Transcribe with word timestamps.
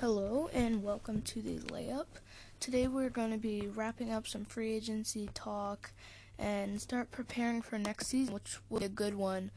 Hello 0.00 0.48
and 0.54 0.84
welcome 0.84 1.22
to 1.22 1.42
the 1.42 1.56
layup. 1.72 2.06
Today 2.60 2.86
we're 2.86 3.10
going 3.10 3.32
to 3.32 3.36
be 3.36 3.66
wrapping 3.66 4.12
up 4.12 4.28
some 4.28 4.44
free 4.44 4.72
agency 4.72 5.28
talk 5.34 5.90
and 6.38 6.80
start 6.80 7.10
preparing 7.10 7.62
for 7.62 7.80
next 7.80 8.06
season, 8.06 8.34
which 8.34 8.58
will 8.70 8.78
be 8.78 8.86
a 8.86 8.88
good 8.88 9.16
one 9.16 9.50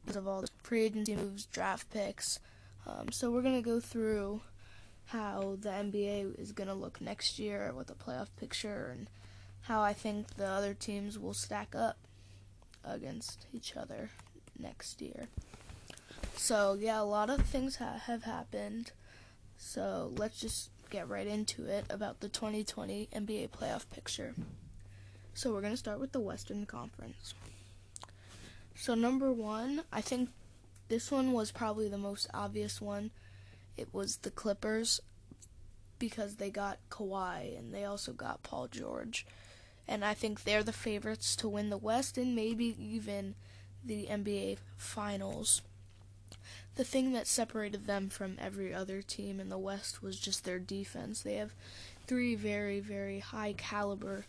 because 0.00 0.16
of 0.16 0.26
all 0.26 0.40
the 0.40 0.48
free 0.62 0.84
agency 0.84 1.14
moves, 1.14 1.44
draft 1.44 1.90
picks. 1.90 2.38
Um, 2.86 3.12
so 3.12 3.30
we're 3.30 3.42
going 3.42 3.62
to 3.62 3.70
go 3.70 3.78
through 3.78 4.40
how 5.04 5.58
the 5.60 5.68
NBA 5.68 6.40
is 6.40 6.52
going 6.52 6.68
to 6.68 6.74
look 6.74 7.02
next 7.02 7.38
year 7.38 7.70
with 7.76 7.88
the 7.88 7.92
playoff 7.92 8.28
picture 8.40 8.90
and 8.90 9.10
how 9.64 9.82
I 9.82 9.92
think 9.92 10.36
the 10.36 10.48
other 10.48 10.72
teams 10.72 11.18
will 11.18 11.34
stack 11.34 11.74
up 11.74 11.98
against 12.86 13.44
each 13.52 13.76
other 13.76 14.08
next 14.58 15.02
year. 15.02 15.28
So 16.36 16.74
yeah, 16.80 17.02
a 17.02 17.04
lot 17.04 17.28
of 17.28 17.42
things 17.42 17.76
ha- 17.76 18.00
have 18.06 18.22
happened. 18.22 18.92
So 19.56 20.12
let's 20.16 20.40
just 20.40 20.70
get 20.90 21.08
right 21.08 21.26
into 21.26 21.66
it 21.66 21.84
about 21.90 22.20
the 22.20 22.28
2020 22.28 23.08
NBA 23.12 23.50
playoff 23.50 23.88
picture. 23.90 24.34
So 25.34 25.52
we're 25.52 25.60
going 25.60 25.72
to 25.72 25.78
start 25.78 25.98
with 25.98 26.12
the 26.12 26.20
Western 26.20 26.66
Conference. 26.66 27.34
So 28.76 28.94
number 28.94 29.32
1, 29.32 29.82
I 29.92 30.00
think 30.00 30.30
this 30.88 31.10
one 31.10 31.32
was 31.32 31.50
probably 31.50 31.88
the 31.88 31.98
most 31.98 32.28
obvious 32.32 32.80
one. 32.80 33.10
It 33.76 33.88
was 33.92 34.18
the 34.18 34.30
Clippers 34.30 35.00
because 35.98 36.36
they 36.36 36.50
got 36.50 36.78
Kawhi 36.90 37.58
and 37.58 37.74
they 37.74 37.84
also 37.84 38.12
got 38.12 38.42
Paul 38.42 38.68
George. 38.68 39.26
And 39.88 40.04
I 40.04 40.14
think 40.14 40.44
they're 40.44 40.62
the 40.62 40.72
favorites 40.72 41.36
to 41.36 41.48
win 41.48 41.70
the 41.70 41.76
West 41.76 42.16
and 42.16 42.34
maybe 42.34 42.76
even 42.78 43.34
the 43.84 44.06
NBA 44.06 44.58
Finals 44.76 45.62
the 46.76 46.84
thing 46.84 47.12
that 47.12 47.26
separated 47.26 47.86
them 47.86 48.08
from 48.08 48.36
every 48.40 48.74
other 48.74 49.00
team 49.02 49.38
in 49.38 49.48
the 49.48 49.58
West 49.58 50.02
was 50.02 50.18
just 50.18 50.44
their 50.44 50.58
defense. 50.58 51.20
They 51.20 51.36
have 51.36 51.52
three 52.06 52.34
very, 52.34 52.80
very 52.80 53.20
high 53.20 53.54
caliber 53.56 54.24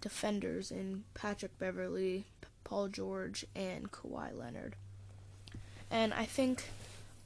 defenders 0.00 0.70
in 0.70 1.04
Patrick 1.14 1.58
Beverley, 1.58 2.24
Paul 2.64 2.88
George, 2.88 3.44
and 3.54 3.90
Kawhi 3.92 4.36
Leonard. 4.36 4.76
And 5.90 6.14
I 6.14 6.24
think 6.24 6.70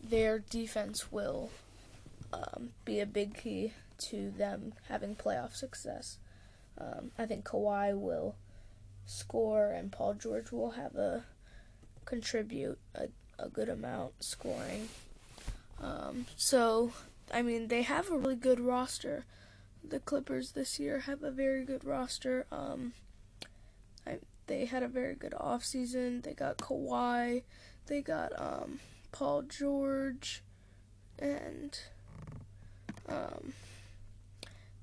their 0.03 0.39
defense 0.39 1.13
will 1.13 1.51
um, 2.33 2.71
be 2.85 3.01
a 3.01 3.07
big 3.07 3.37
key 3.37 3.75
to 3.99 4.31
them 4.31 4.75
having 4.89 5.15
playoff 5.15 5.55
success. 5.55 6.19
Um, 6.79 7.13
I 7.17 7.27
think 7.27 7.45
Kawhi 7.45 7.97
will 7.99 8.35
score, 9.07 9.71
and 9.71 9.93
Paul 9.93 10.15
George 10.15 10.51
will 10.51 10.73
have 10.73 10.97
a 10.97 11.25
contribute 12.05 12.79
a 12.95 13.09
a 13.39 13.49
good 13.49 13.69
amount 13.69 14.23
scoring. 14.23 14.89
Um, 15.81 16.27
so, 16.37 16.93
I 17.33 17.43
mean, 17.43 17.69
they 17.69 17.83
have 17.83 18.11
a 18.11 18.17
really 18.17 18.37
good 18.37 18.61
roster. 18.61 19.25
The 19.87 20.01
Clippers 20.01 20.53
this 20.53 20.81
year 20.81 21.01
have 21.01 21.23
a 21.23 21.31
very 21.31 21.65
good 21.65 21.85
roster. 21.85 22.47
Um, 22.51 22.95
I, 24.07 24.19
they 24.47 24.65
had 24.65 24.83
a 24.83 24.89
very 24.89 25.15
good 25.15 25.35
off 25.39 25.65
season. 25.65 26.23
They 26.23 26.33
got 26.33 26.59
Kawhi, 26.59 27.43
they 27.87 28.01
got 28.01 28.33
um, 28.41 28.81
Paul 29.13 29.43
George, 29.43 30.43
and 31.19 31.79
um, 33.09 33.53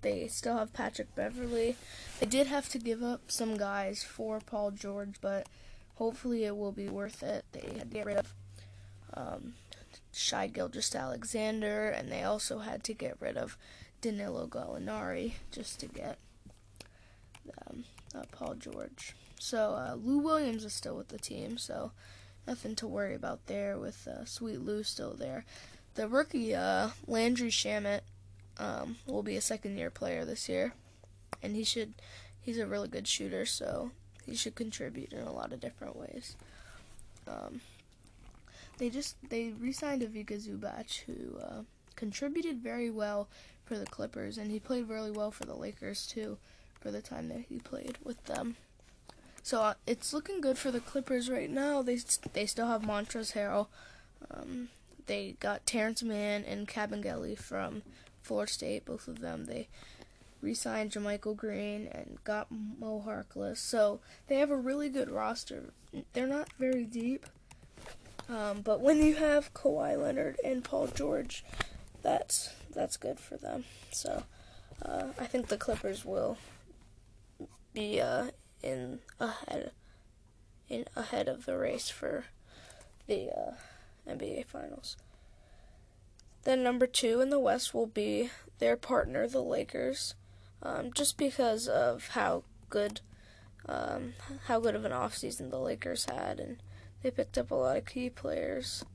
they 0.02 0.27
still 0.27 0.57
have 0.57 0.73
Patrick 0.73 1.13
Beverley. 1.16 1.75
They 2.19 2.25
did 2.27 2.47
have 2.47 2.69
to 2.69 2.79
give 2.79 3.03
up 3.03 3.31
some 3.31 3.57
guys 3.57 4.03
for 4.03 4.39
Paul 4.39 4.72
George, 4.72 5.16
but 5.22 5.47
hopefully 5.95 6.45
it 6.45 6.57
will 6.57 6.72
be 6.72 6.88
worth 6.88 7.23
it. 7.23 7.45
They 7.52 7.61
had 7.61 7.89
to 7.89 7.95
get 7.95 8.05
rid 8.05 8.17
of 8.17 8.33
um, 9.15 9.53
Shai 10.13 10.47
Gilgeous-Alexander, 10.47 11.89
and 11.89 12.11
they 12.11 12.23
also 12.23 12.59
had 12.59 12.83
to 12.85 12.93
get 12.93 13.17
rid 13.19 13.37
of 13.37 13.57
Danilo 14.01 14.47
Gallinari 14.47 15.33
just 15.51 15.79
to 15.79 15.87
get 15.87 16.17
um, 17.67 17.85
uh, 18.15 18.23
Paul 18.31 18.55
George. 18.55 19.15
So 19.39 19.73
uh, 19.73 19.95
Lou 19.95 20.19
Williams 20.19 20.66
is 20.66 20.73
still 20.73 20.95
with 20.95 21.09
the 21.09 21.17
team, 21.17 21.57
so 21.57 21.91
nothing 22.47 22.75
to 22.75 22.88
worry 22.88 23.16
about 23.16 23.47
there 23.47 23.77
with 23.77 24.07
uh, 24.07 24.25
Sweet 24.25 24.61
Lou 24.61 24.83
still 24.83 25.13
there. 25.13 25.45
The 25.95 26.07
rookie 26.07 26.55
uh, 26.55 26.89
Landry 27.07 27.50
Shamet 27.50 28.01
um, 28.57 28.97
will 29.05 29.23
be 29.23 29.35
a 29.35 29.41
second-year 29.41 29.89
player 29.89 30.25
this 30.25 30.47
year, 30.47 30.73
and 31.41 31.55
he 31.55 31.63
should. 31.63 31.94
He's 32.39 32.57
a 32.57 32.66
really 32.66 32.88
good 32.88 33.07
shooter, 33.07 33.45
so 33.45 33.91
he 34.25 34.35
should 34.35 34.55
contribute 34.55 35.13
in 35.13 35.19
a 35.19 35.31
lot 35.31 35.53
of 35.53 35.59
different 35.59 35.95
ways. 35.95 36.35
Um, 37.27 37.61
they 38.81 38.90
just 38.90 39.16
they 39.30 39.53
re-signed 39.59 40.02
Ivica 40.02 40.34
Zubac, 40.34 41.02
who 41.02 41.38
uh, 41.38 41.62
contributed 41.96 42.58
very 42.58 42.90
well 42.90 43.30
for 43.64 43.78
the 43.78 43.86
Clippers, 43.86 44.40
and 44.40 44.50
he 44.50 44.59
played 44.59 44.90
really 44.90 45.12
well 45.12 45.30
for 45.30 45.46
the 45.46 45.53
Lakers 45.53 46.08
too, 46.08 46.40
for 46.80 46.90
the 46.90 47.00
time 47.02 47.30
that 47.30 47.46
he 47.47 47.59
played 47.59 48.00
with 48.03 48.24
them. 48.25 48.56
So 49.44 49.62
uh, 49.62 49.74
it's 49.86 50.14
looking 50.14 50.42
good 50.42 50.58
for 50.58 50.72
the 50.72 50.80
Clippers 50.80 51.30
right 51.30 51.50
now. 51.50 51.84
They 51.84 52.00
they 52.34 52.47
still 52.47 52.66
have 52.68 52.81
Montrezl 52.81 53.34
Harrell. 53.34 53.68
Um, 54.31 54.69
they 55.06 55.36
got 55.40 55.68
Terrence 55.68 56.02
Mann 56.02 56.44
and 56.44 56.68
Kabengele 56.68 57.38
from 57.38 57.84
Florida 58.24 58.52
State. 58.52 58.86
Both 58.86 59.08
of 59.08 59.19
them 59.19 59.46
they 59.46 59.68
re-signed 60.42 60.90
JaMychal 60.90 61.36
Green 61.36 61.88
and 61.92 62.18
got 62.24 62.48
Mo 62.50 63.03
Harkless. 63.06 63.58
So 63.58 64.00
they 64.25 64.38
have 64.38 64.50
a 64.50 64.58
really 64.58 64.90
good 64.90 65.12
roster. 65.12 65.66
They're 66.13 66.25
not 66.25 66.52
very 66.53 66.84
deep, 66.84 67.28
um, 68.31 68.62
but 68.62 68.80
when 68.80 69.03
you 69.03 69.16
have 69.16 69.53
Kawhi 69.53 70.02
Leonard 70.02 70.38
and 70.44 70.64
Paul 70.64 70.88
George, 70.88 71.44
that's 72.02 72.50
that's 72.74 72.96
good 72.96 73.19
for 73.19 73.36
them. 73.36 73.66
So 73.92 74.24
uh, 74.81 75.08
I 75.19 75.25
think 75.25 75.47
the 75.47 75.58
Clippers 75.58 76.06
will 76.06 76.38
be 77.74 78.00
uh, 78.00 78.28
in 78.64 79.00
ahead 79.19 79.72
in 80.69 80.86
ahead 80.96 81.28
of 81.28 81.46
the 81.46 81.58
race 81.58 81.90
for 81.90 82.25
the 83.08 83.30
uh, 83.30 83.52
NBA 84.09 84.46
Finals. 84.46 84.96
Then 86.44 86.63
number 86.63 86.88
two 86.88 87.19
in 87.19 87.30
the 87.30 87.40
West 87.40 87.74
will 87.74 87.88
be 87.88 88.30
their 88.59 88.78
partner, 88.78 89.28
the 89.28 89.44
Lakers, 89.44 90.16
um, 90.63 90.92
just 90.94 91.18
because 91.18 91.68
of 91.68 92.09
how 92.09 92.44
good 92.69 93.02
um, 93.68 94.13
how 94.46 94.59
good 94.59 94.75
of 94.75 94.86
an 94.86 94.92
offseason 94.92 95.50
the 95.50 95.59
Lakers 95.59 96.06
had 96.06 96.40
and 96.40 96.58
they 97.01 97.12
picked 97.12 97.38
up 97.38 97.51
a 97.51 97.56
lot 97.56 97.78
of 97.78 97.85
key 97.85 98.09
players. 98.09 98.85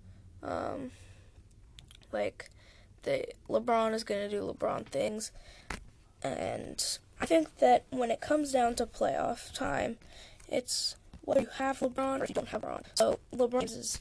Um, 0.42 0.92
like 2.12 2.50
the 3.02 3.26
LeBron 3.48 3.94
is 3.94 4.04
going 4.04 4.28
to 4.28 4.36
do 4.36 4.42
LeBron 4.42 4.86
things, 4.86 5.32
and 6.22 6.98
I 7.20 7.26
think 7.26 7.58
that 7.58 7.84
when 7.90 8.10
it 8.10 8.20
comes 8.20 8.52
down 8.52 8.74
to 8.76 8.86
playoff 8.86 9.52
time, 9.52 9.98
it's 10.48 10.96
whether 11.22 11.42
you 11.42 11.48
have 11.56 11.80
LeBron 11.80 12.20
or 12.20 12.26
you 12.26 12.34
don't 12.34 12.48
have 12.48 12.62
LeBron. 12.62 12.84
So 12.94 13.18
LeBron 13.34 13.64
is 13.64 14.00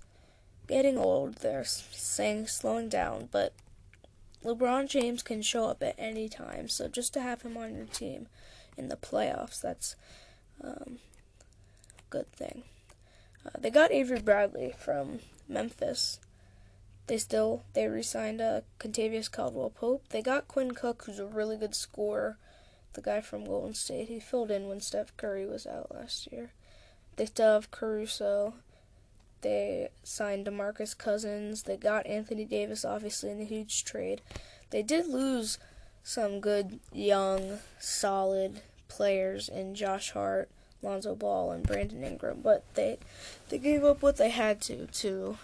getting 0.67 0.97
old. 0.97 1.35
They're 1.35 1.65
saying 1.65 2.47
slowing 2.47 2.89
down, 2.89 3.29
but 3.31 3.53
LeBron 4.43 4.87
James 4.87 5.23
can 5.23 5.41
show 5.41 5.65
up 5.65 5.81
at 5.81 5.95
any 5.97 6.29
time. 6.29 6.69
So 6.69 6.87
just 6.87 7.13
to 7.15 7.21
have 7.21 7.41
him 7.41 7.57
on 7.57 7.75
your 7.75 7.85
team 7.85 8.27
in 8.77 8.89
the 8.89 8.95
playoffs, 8.95 9.59
that's 9.59 9.95
um, 10.63 10.99
a 11.97 12.09
good 12.11 12.31
thing. 12.31 12.63
Uh, 13.45 13.49
they 13.59 13.69
got 13.69 13.91
Avery 13.91 14.19
Bradley 14.19 14.73
from 14.77 15.19
Memphis. 15.47 16.19
They 17.07 17.17
still 17.17 17.63
they 17.73 17.87
re-signed 17.87 18.41
uh, 18.41 18.61
Kentavious 18.79 19.31
Caldwell 19.31 19.69
Pope. 19.69 20.09
They 20.09 20.21
got 20.21 20.47
Quinn 20.47 20.71
Cook, 20.71 21.03
who's 21.05 21.19
a 21.19 21.25
really 21.25 21.57
good 21.57 21.75
scorer. 21.75 22.37
The 22.93 23.01
guy 23.01 23.21
from 23.21 23.45
Golden 23.45 23.73
State. 23.73 24.07
He 24.07 24.19
filled 24.19 24.49
in 24.49 24.67
when 24.67 24.79
Steph 24.79 25.15
Curry 25.17 25.45
was 25.45 25.67
out 25.67 25.93
last 25.93 26.31
year. 26.31 26.51
They 27.17 27.25
still 27.25 27.53
have 27.53 27.71
Caruso. 27.71 28.53
They 29.41 29.89
signed 30.01 30.47
DeMarcus 30.47 30.97
Cousins. 30.97 31.63
They 31.63 31.77
got 31.77 32.07
Anthony 32.07 32.45
Davis, 32.45 32.83
obviously, 32.85 33.29
in 33.29 33.37
the 33.37 33.45
huge 33.45 33.83
trade. 33.83 34.21
They 34.71 34.81
did 34.81 35.07
lose 35.07 35.59
some 36.03 36.39
good, 36.39 36.79
young, 36.91 37.59
solid 37.79 38.61
players 38.87 39.49
in 39.49 39.75
Josh 39.75 40.11
Hart, 40.11 40.49
Lonzo 40.81 41.15
Ball 41.15 41.51
and 41.51 41.65
Brandon 41.65 42.03
Ingram, 42.03 42.41
but 42.43 42.63
they 42.75 42.97
they 43.49 43.57
gave 43.57 43.83
up 43.83 44.01
what 44.01 44.17
they 44.17 44.29
had 44.29 44.61
to 44.61 44.87
to 44.87 45.37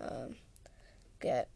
um, 0.00 0.36
get 1.20 1.48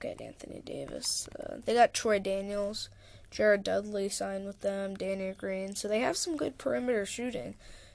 get 0.00 0.20
Anthony 0.20 0.62
Davis. 0.64 1.28
Uh, 1.38 1.56
they 1.64 1.74
got 1.74 1.92
Troy 1.92 2.18
Daniels, 2.18 2.88
Jared 3.30 3.62
Dudley 3.64 4.08
signed 4.08 4.46
with 4.46 4.60
them, 4.60 4.94
Danny 4.94 5.32
Green, 5.32 5.74
so 5.74 5.88
they 5.88 6.00
have 6.00 6.16
some 6.16 6.36
good 6.36 6.58
perimeter 6.58 7.04
shooting. 7.04 7.54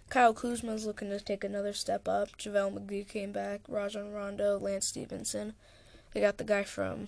Kyle 0.09 0.33
Kuzma's 0.33 0.86
looking 0.86 1.09
to 1.09 1.19
take 1.19 1.44
another 1.44 1.74
step 1.74 2.07
up. 2.07 2.38
JaVale 2.38 2.77
McGee 2.77 3.07
came 3.07 3.31
back. 3.31 3.62
Rajon 3.68 4.12
Rondo, 4.12 4.59
Lance 4.59 4.86
Stephenson. 4.86 5.53
They 6.13 6.21
got 6.21 6.38
the 6.38 6.44
guy 6.44 6.63
from 6.63 7.07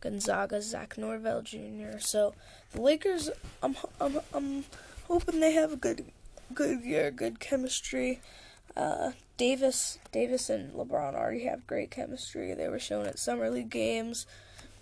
Gonzaga, 0.00 0.62
Zach 0.62 0.96
Norvell 0.96 1.42
Jr. 1.42 1.98
So 1.98 2.34
the 2.72 2.80
Lakers, 2.80 3.30
I'm, 3.62 3.76
I'm, 4.00 4.20
I'm 4.32 4.64
hoping 5.10 5.40
they 5.40 5.50
have 5.50 5.72
a 5.72 5.76
good 5.76 6.04
good 6.54 6.84
year, 6.84 7.10
good 7.10 7.40
chemistry. 7.40 8.20
Uh, 8.76 9.10
Davis, 9.36 9.98
Davis 10.12 10.48
and 10.48 10.72
LeBron 10.72 11.14
already 11.14 11.44
have 11.44 11.66
great 11.66 11.90
chemistry. 11.90 12.54
They 12.54 12.68
were 12.68 12.78
shown 12.78 13.06
at 13.06 13.18
summer 13.18 13.50
league 13.50 13.70
games. 13.70 14.24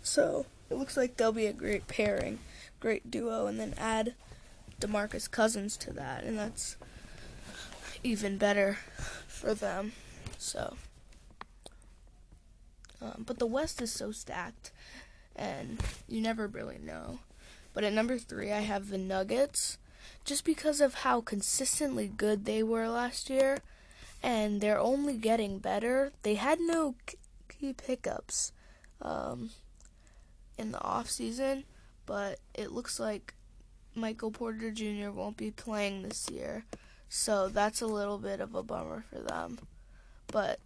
So 0.02 0.44
it 0.69 0.75
looks 0.75 0.98
like 0.98 1.16
they'll 1.16 1.32
be 1.32 1.46
a 1.46 1.52
great 1.54 1.88
pairing, 1.88 2.40
great 2.78 3.10
duo, 3.10 3.46
and 3.46 3.58
then 3.58 3.75
add 3.78 4.14
DeMarcus 4.80 5.30
Cousins 5.30 5.78
to 5.78 5.92
that, 5.94 6.25
and 6.25 6.38
that's 6.38 6.76
even 8.04 8.36
better 8.36 8.78
for 9.26 9.54
them. 9.54 9.92
So, 10.36 10.76
um, 13.00 13.24
but 13.26 13.38
the 13.38 13.46
West 13.46 13.81
is 13.81 13.90
so 13.90 14.12
stacked, 14.12 14.72
and 15.34 15.82
you 16.06 16.20
never 16.20 16.46
really 16.46 16.78
know. 16.78 17.20
But 17.72 17.84
at 17.84 17.94
number 17.94 18.19
three, 18.19 18.52
I 18.52 18.60
have 18.60 18.88
the 18.90 18.98
Nuggets, 18.98 19.78
just 20.28 20.44
because 20.44 20.82
of 20.82 20.92
how 20.92 21.22
consistently 21.22 22.06
good 22.06 22.44
they 22.44 22.62
were 22.62 22.86
last 22.86 23.30
year, 23.30 23.56
and 24.22 24.60
they're 24.60 24.78
only 24.78 25.16
getting 25.16 25.58
better. 25.58 26.12
They 26.22 26.34
had 26.34 26.60
no 26.60 26.96
key 27.48 27.72
pickups 27.72 28.52
um, 29.00 29.48
in 30.58 30.70
the 30.70 30.82
off 30.82 31.08
season, 31.08 31.64
but 32.04 32.40
it 32.52 32.72
looks 32.72 33.00
like 33.00 33.32
Michael 33.94 34.30
Porter 34.30 34.70
Jr. 34.70 35.08
won't 35.10 35.38
be 35.38 35.50
playing 35.50 36.02
this 36.02 36.28
year, 36.31 36.66
so 37.08 37.48
that's 37.48 37.81
a 37.81 37.86
little 37.86 38.19
bit 38.19 38.40
of 38.40 38.54
a 38.54 38.62
bummer 38.62 39.06
for 39.08 39.20
them. 39.20 39.58
But 40.31 40.60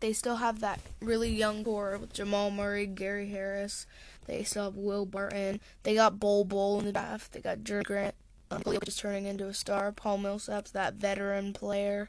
they 0.00 0.12
still 0.12 0.36
have 0.36 0.58
that 0.58 0.80
really 1.00 1.30
young 1.30 1.62
core 1.62 1.98
with 1.98 2.12
Jamal 2.12 2.50
Murray, 2.50 2.86
Gary 2.86 3.28
Harris. 3.28 3.86
They 4.26 4.42
still 4.42 4.64
have 4.64 4.76
Will 4.76 5.06
Barton. 5.06 5.60
They 5.84 5.94
got 5.94 6.18
Bol 6.18 6.44
Bol 6.44 6.80
in 6.80 6.86
the 6.86 6.92
draft. 6.92 7.30
They 7.30 7.40
got 7.40 7.58
Jerami 7.58 7.84
Grant, 7.84 8.14
um, 8.50 8.62
which 8.64 8.88
is 8.88 8.96
turning 8.96 9.26
into 9.26 9.46
a 9.46 9.54
star. 9.54 9.92
Paul 9.92 10.18
Millsap's 10.18 10.70
that 10.72 10.94
veteran 10.94 11.52
player. 11.52 12.08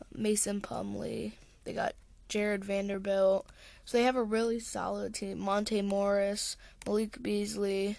Uh, 0.00 0.04
Mason 0.14 0.60
Plumlee. 0.60 1.32
They 1.64 1.72
got 1.72 1.94
Jarred 2.28 2.64
Vanderbilt. 2.64 3.46
So 3.84 3.96
they 3.96 4.04
have 4.04 4.16
a 4.16 4.22
really 4.22 4.60
solid 4.60 5.14
team. 5.14 5.38
Monte 5.38 5.80
Morris, 5.82 6.56
Malik 6.86 7.22
Beasley, 7.22 7.96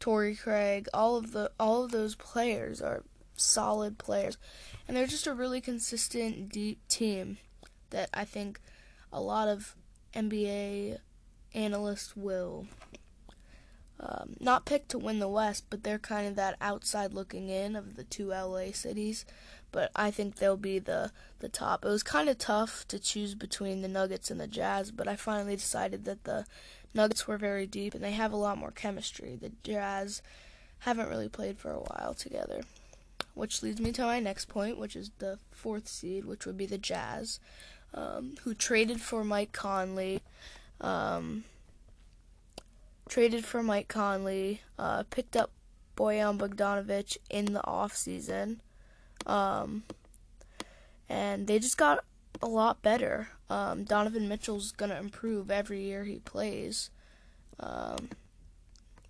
Torrey 0.00 0.34
Craig. 0.34 0.88
All 0.92 1.16
of 1.16 1.32
the 1.32 1.50
all 1.58 1.84
of 1.84 1.92
those 1.92 2.14
players 2.14 2.82
are 2.82 3.04
solid 3.36 3.98
players, 3.98 4.36
and 4.88 4.96
they're 4.96 5.06
just 5.06 5.26
a 5.26 5.34
really 5.34 5.60
consistent, 5.60 6.48
deep 6.48 6.86
team 6.88 7.38
that 7.90 8.10
I 8.12 8.24
think 8.24 8.60
a 9.12 9.20
lot 9.20 9.48
of 9.48 9.76
NBA 10.14 10.98
analysts 11.54 12.16
will 12.16 12.66
um, 13.98 14.36
not 14.40 14.66
picked 14.66 14.90
to 14.90 14.98
win 14.98 15.18
the 15.18 15.28
West, 15.28 15.64
but 15.70 15.82
they're 15.82 15.98
kind 15.98 16.26
of 16.26 16.36
that 16.36 16.56
outside 16.60 17.14
looking 17.14 17.48
in 17.48 17.74
of 17.76 17.96
the 17.96 18.04
two 18.04 18.28
LA 18.28 18.72
cities. 18.72 19.24
But 19.72 19.90
I 19.96 20.10
think 20.10 20.36
they'll 20.36 20.56
be 20.56 20.78
the 20.78 21.12
the 21.38 21.48
top. 21.48 21.84
It 21.84 21.88
was 21.88 22.02
kind 22.02 22.28
of 22.28 22.38
tough 22.38 22.86
to 22.88 22.98
choose 22.98 23.34
between 23.34 23.82
the 23.82 23.88
Nuggets 23.88 24.30
and 24.30 24.40
the 24.40 24.46
Jazz, 24.46 24.90
but 24.90 25.08
I 25.08 25.16
finally 25.16 25.56
decided 25.56 26.04
that 26.04 26.24
the 26.24 26.46
Nuggets 26.94 27.26
were 27.26 27.36
very 27.36 27.66
deep 27.66 27.94
and 27.94 28.02
they 28.02 28.12
have 28.12 28.32
a 28.32 28.36
lot 28.36 28.58
more 28.58 28.70
chemistry. 28.70 29.36
The 29.36 29.52
Jazz 29.62 30.22
haven't 30.80 31.08
really 31.08 31.28
played 31.28 31.58
for 31.58 31.70
a 31.70 31.80
while 31.80 32.14
together. 32.14 32.62
Which 33.34 33.62
leads 33.62 33.80
me 33.80 33.92
to 33.92 34.02
my 34.02 34.18
next 34.18 34.46
point, 34.46 34.78
which 34.78 34.96
is 34.96 35.10
the 35.18 35.38
fourth 35.50 35.88
seed, 35.88 36.24
which 36.24 36.46
would 36.46 36.56
be 36.56 36.64
the 36.64 36.78
Jazz 36.78 37.38
um, 37.92 38.36
who 38.42 38.54
traded 38.54 39.00
for 39.00 39.24
Mike 39.24 39.52
Conley. 39.52 40.22
Um, 40.80 41.44
traded 43.08 43.44
for 43.44 43.62
Mike 43.62 43.88
Conley, 43.88 44.62
uh, 44.78 45.04
picked 45.10 45.36
up 45.36 45.50
Bojan 45.96 46.38
Bogdanovic 46.38 47.16
in 47.30 47.52
the 47.52 47.64
off 47.66 47.96
season, 47.96 48.60
um, 49.26 49.84
and 51.08 51.46
they 51.46 51.58
just 51.58 51.78
got 51.78 52.04
a 52.42 52.48
lot 52.48 52.82
better. 52.82 53.28
Um, 53.48 53.84
Donovan 53.84 54.28
Mitchell's 54.28 54.72
gonna 54.72 54.98
improve 54.98 55.50
every 55.50 55.82
year 55.82 56.04
he 56.04 56.18
plays. 56.18 56.90
Um, 57.58 58.10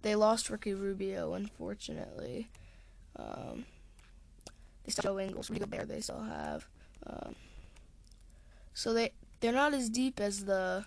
they 0.02 0.14
lost 0.14 0.50
Ricky 0.50 0.74
Rubio, 0.74 1.32
unfortunately. 1.32 2.48
Um, 3.16 3.64
they 4.84 4.92
still 4.92 5.16
have 5.16 5.26
Ingles, 5.26 5.50
Rudy 5.50 5.60
Gobert. 5.60 5.88
They 5.88 6.00
still 6.00 6.22
have. 6.22 6.66
Um, 7.06 7.34
so 8.72 8.92
they 8.92 9.12
they're 9.40 9.52
not 9.52 9.74
as 9.74 9.88
deep 9.88 10.20
as 10.20 10.44
the 10.44 10.84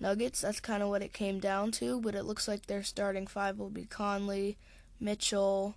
Nuggets. 0.00 0.40
That's 0.40 0.60
kind 0.60 0.82
of 0.82 0.88
what 0.88 1.02
it 1.02 1.12
came 1.12 1.38
down 1.38 1.70
to. 1.72 2.00
But 2.00 2.14
it 2.14 2.24
looks 2.24 2.48
like 2.48 2.66
their 2.66 2.82
starting 2.82 3.26
five 3.26 3.58
will 3.58 3.70
be 3.70 3.84
Conley, 3.84 4.56
Mitchell, 4.98 5.76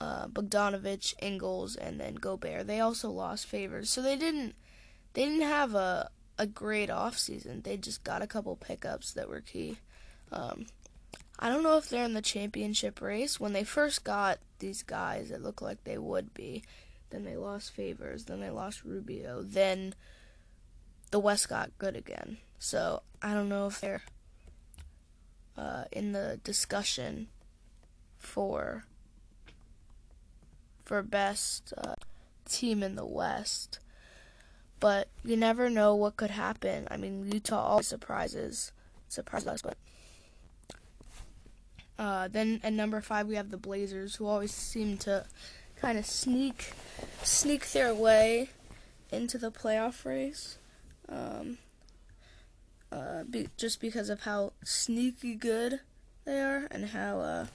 uh, 0.00 0.28
Bogdanovic, 0.28 1.14
Ingles, 1.20 1.76
and 1.76 2.00
then 2.00 2.14
Gobert. 2.14 2.66
They 2.66 2.80
also 2.80 3.10
lost 3.10 3.46
Favors, 3.46 3.90
so 3.90 4.00
they 4.02 4.16
didn't 4.16 4.54
they 5.14 5.24
didn't 5.24 5.42
have 5.42 5.74
a 5.74 6.10
a 6.38 6.46
great 6.46 6.90
off 6.90 7.18
season. 7.18 7.62
They 7.62 7.76
just 7.76 8.04
got 8.04 8.22
a 8.22 8.26
couple 8.26 8.54
pickups 8.56 9.12
that 9.12 9.28
were 9.28 9.40
key. 9.40 9.78
Um, 10.30 10.66
I 11.38 11.48
don't 11.48 11.62
know 11.62 11.76
if 11.76 11.88
they're 11.88 12.04
in 12.04 12.14
the 12.14 12.22
championship 12.22 13.00
race. 13.00 13.40
When 13.40 13.52
they 13.52 13.64
first 13.64 14.04
got 14.04 14.38
these 14.60 14.82
guys, 14.82 15.30
it 15.30 15.42
looked 15.42 15.62
like 15.62 15.84
they 15.84 15.98
would 15.98 16.32
be. 16.34 16.62
Then 17.10 17.24
they 17.24 17.36
lost 17.36 17.72
Favors. 17.72 18.24
Then 18.24 18.40
they 18.40 18.50
lost 18.50 18.84
Rubio. 18.84 19.42
Then 19.42 19.94
the 21.10 21.18
West 21.20 21.48
got 21.48 21.76
good 21.78 21.96
again. 21.96 22.38
So 22.58 23.02
I 23.22 23.34
don't 23.34 23.48
know 23.48 23.66
if 23.66 23.80
they're 23.80 24.02
uh, 25.56 25.84
in 25.92 26.12
the 26.12 26.40
discussion 26.44 27.28
for 28.16 28.84
for 30.84 31.02
best 31.02 31.72
uh, 31.76 31.94
team 32.48 32.82
in 32.82 32.94
the 32.94 33.06
West. 33.06 33.78
But 34.80 35.08
you 35.24 35.36
never 35.36 35.68
know 35.68 35.94
what 35.94 36.16
could 36.16 36.30
happen. 36.30 36.86
I 36.90 36.96
mean, 36.96 37.30
Utah 37.32 37.60
always 37.60 37.88
surprises 37.88 38.72
surprise 39.08 39.46
us, 39.46 39.62
but 39.62 39.76
uh, 41.98 42.28
then 42.28 42.60
at 42.62 42.72
number 42.72 43.00
five 43.00 43.26
we 43.26 43.34
have 43.34 43.50
the 43.50 43.56
Blazers, 43.56 44.16
who 44.16 44.26
always 44.26 44.52
seem 44.52 44.96
to 44.98 45.24
kind 45.80 45.98
of 45.98 46.06
sneak 46.06 46.72
sneak 47.22 47.70
their 47.72 47.94
way 47.94 48.50
into 49.10 49.38
the 49.38 49.50
playoff 49.50 50.04
race 50.04 50.58
um, 51.08 51.58
uh, 52.90 53.24
be, 53.24 53.48
just 53.56 53.80
because 53.80 54.08
of 54.08 54.22
how 54.22 54.52
sneaky 54.64 55.34
good 55.34 55.80
they 56.24 56.40
are 56.40 56.68
and 56.70 56.86
how 56.86 57.20
uh, 57.20 57.46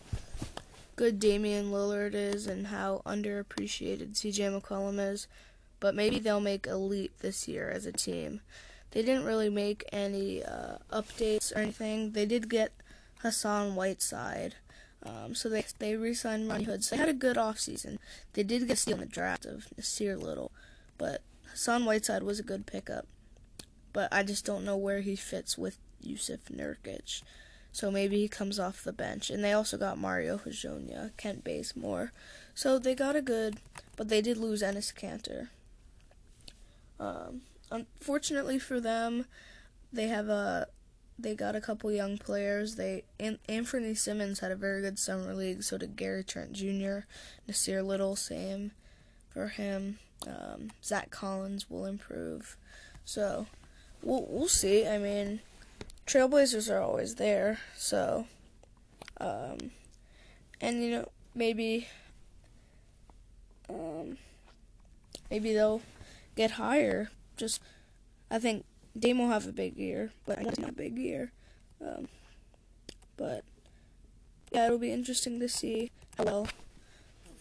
good 0.95 1.19
Damian 1.19 1.71
Lillard 1.71 2.13
is 2.13 2.47
and 2.47 2.67
how 2.67 3.01
underappreciated 3.05 4.13
CJ 4.13 4.59
McCollum 4.59 4.99
is. 4.99 5.27
But 5.79 5.95
maybe 5.95 6.19
they'll 6.19 6.39
make 6.39 6.65
a 6.65 6.75
leap 6.75 7.19
this 7.19 7.47
year 7.47 7.69
as 7.69 7.85
a 7.85 7.91
team. 7.91 8.41
They 8.91 9.01
didn't 9.01 9.25
really 9.25 9.49
make 9.49 9.83
any 9.91 10.43
uh, 10.43 10.77
updates 10.91 11.53
or 11.53 11.59
anything. 11.59 12.11
They 12.11 12.25
did 12.25 12.49
get 12.49 12.71
Hassan 13.19 13.75
Whiteside. 13.75 14.55
Um, 15.05 15.35
so 15.35 15.49
they 15.49 15.65
they 15.79 15.95
re-signed 15.95 16.47
Rodney 16.47 16.63
Hood. 16.63 16.83
So 16.83 16.95
they 16.95 16.99
had 16.99 17.09
a 17.09 17.13
good 17.13 17.35
offseason. 17.35 17.97
They 18.33 18.43
did 18.43 18.67
get 18.67 18.73
a 18.73 18.75
steal 18.77 18.93
in 18.93 19.01
the 19.01 19.05
draft 19.05 19.45
of 19.45 19.67
Nassir 19.77 20.17
Little, 20.17 20.51
but 20.97 21.21
Hassan 21.51 21.83
Whiteside 21.83 22.23
was 22.23 22.39
a 22.39 22.43
good 22.43 22.65
pickup 22.65 23.07
but 23.93 24.11
I 24.11 24.23
just 24.23 24.45
don't 24.45 24.65
know 24.65 24.75
where 24.75 25.01
he 25.01 25.15
fits 25.15 25.57
with 25.57 25.77
Yusuf 26.01 26.45
Nurkic. 26.45 27.21
So 27.71 27.89
maybe 27.89 28.17
he 28.17 28.27
comes 28.27 28.59
off 28.59 28.83
the 28.83 28.93
bench. 28.93 29.29
And 29.29 29.43
they 29.43 29.53
also 29.53 29.77
got 29.77 29.97
Mario 29.97 30.37
Hezonja, 30.37 31.15
Kent 31.17 31.43
Bazemore. 31.43 32.11
So 32.53 32.77
they 32.77 32.93
got 32.93 33.15
a 33.15 33.21
good, 33.21 33.57
but 33.95 34.09
they 34.09 34.21
did 34.21 34.37
lose 34.37 34.61
Enes 34.61 34.93
Kanter. 34.93 35.49
Um, 36.99 37.41
unfortunately 37.71 38.59
for 38.59 38.79
them, 38.79 39.25
they 39.91 40.07
have 40.07 40.29
a 40.29 40.67
they 41.17 41.35
got 41.35 41.55
a 41.55 41.61
couple 41.61 41.91
young 41.91 42.17
players. 42.17 42.75
They 42.75 43.03
Anfernee 43.19 43.97
Simons 43.97 44.39
had 44.39 44.51
a 44.51 44.55
very 44.55 44.81
good 44.81 44.99
summer 44.99 45.33
league. 45.33 45.63
So 45.63 45.77
did 45.77 45.95
Gary 45.95 46.23
Trent 46.23 46.53
Jr., 46.53 47.05
Nassir 47.47 47.85
Little, 47.85 48.15
same 48.15 48.71
for 49.29 49.47
him. 49.47 49.99
Um, 50.27 50.71
Zach 50.83 51.11
Collins 51.11 51.69
will 51.69 51.85
improve. 51.85 52.55
So 53.05 53.47
we'll 54.03 54.25
we'll 54.29 54.47
see. 54.47 54.87
I 54.87 54.97
mean, 54.97 55.39
Trailblazers 56.05 56.73
are 56.73 56.81
always 56.81 57.15
there, 57.15 57.59
so 57.75 58.27
um, 59.19 59.71
and 60.61 60.83
you 60.83 60.91
know 60.91 61.09
maybe 61.33 61.87
um, 63.69 64.17
maybe 65.31 65.53
they'll 65.53 65.81
get 66.35 66.51
higher. 66.51 67.09
Just 67.37 67.61
I 68.29 68.39
think 68.39 68.65
Dame 68.97 69.19
will 69.19 69.29
have 69.29 69.47
a 69.47 69.51
big 69.51 69.77
year, 69.77 70.11
but 70.25 70.39
I 70.39 70.43
not 70.43 70.69
a 70.69 70.73
big 70.73 70.97
year. 70.97 71.31
Um, 71.81 72.07
but 73.17 73.43
yeah, 74.51 74.65
it'll 74.65 74.77
be 74.77 74.91
interesting 74.91 75.39
to 75.39 75.49
see 75.49 75.91
how 76.17 76.23
well 76.25 76.47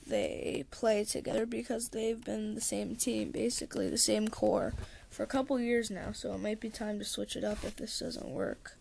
they 0.06 0.64
play 0.70 1.04
together 1.04 1.46
because 1.46 1.90
they've 1.90 2.22
been 2.24 2.54
the 2.54 2.60
same 2.60 2.96
team, 2.96 3.30
basically 3.30 3.88
the 3.88 3.98
same 3.98 4.28
core 4.28 4.72
for 5.12 5.22
a 5.22 5.26
couple 5.26 5.60
years 5.60 5.90
now, 5.90 6.10
so 6.12 6.32
it 6.32 6.40
might 6.40 6.58
be 6.58 6.70
time 6.70 6.98
to 6.98 7.04
switch 7.04 7.36
it 7.36 7.44
up 7.44 7.64
if 7.64 7.76
this 7.76 7.98
doesn't 7.98 8.28
work. 8.28 8.76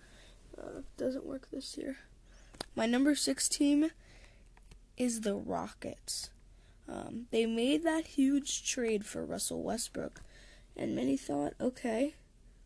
Uh, 0.58 0.82
doesn't 0.98 1.26
work 1.26 1.50
this 1.52 1.78
year. 1.78 1.98
My 2.76 2.86
number 2.86 3.16
six 3.16 3.50
team 3.50 3.92
is 4.98 5.22
the 5.22 5.36
Rockets. 5.36 6.30
Um, 6.88 7.28
they 7.32 7.46
made 7.46 7.84
that 7.84 8.06
huge 8.06 8.70
trade 8.70 9.06
for 9.06 9.26
Russell 9.26 9.62
Westbrook, 9.62 10.22
and 10.76 10.96
many 10.96 11.18
thought, 11.18 11.54
okay, 11.60 12.16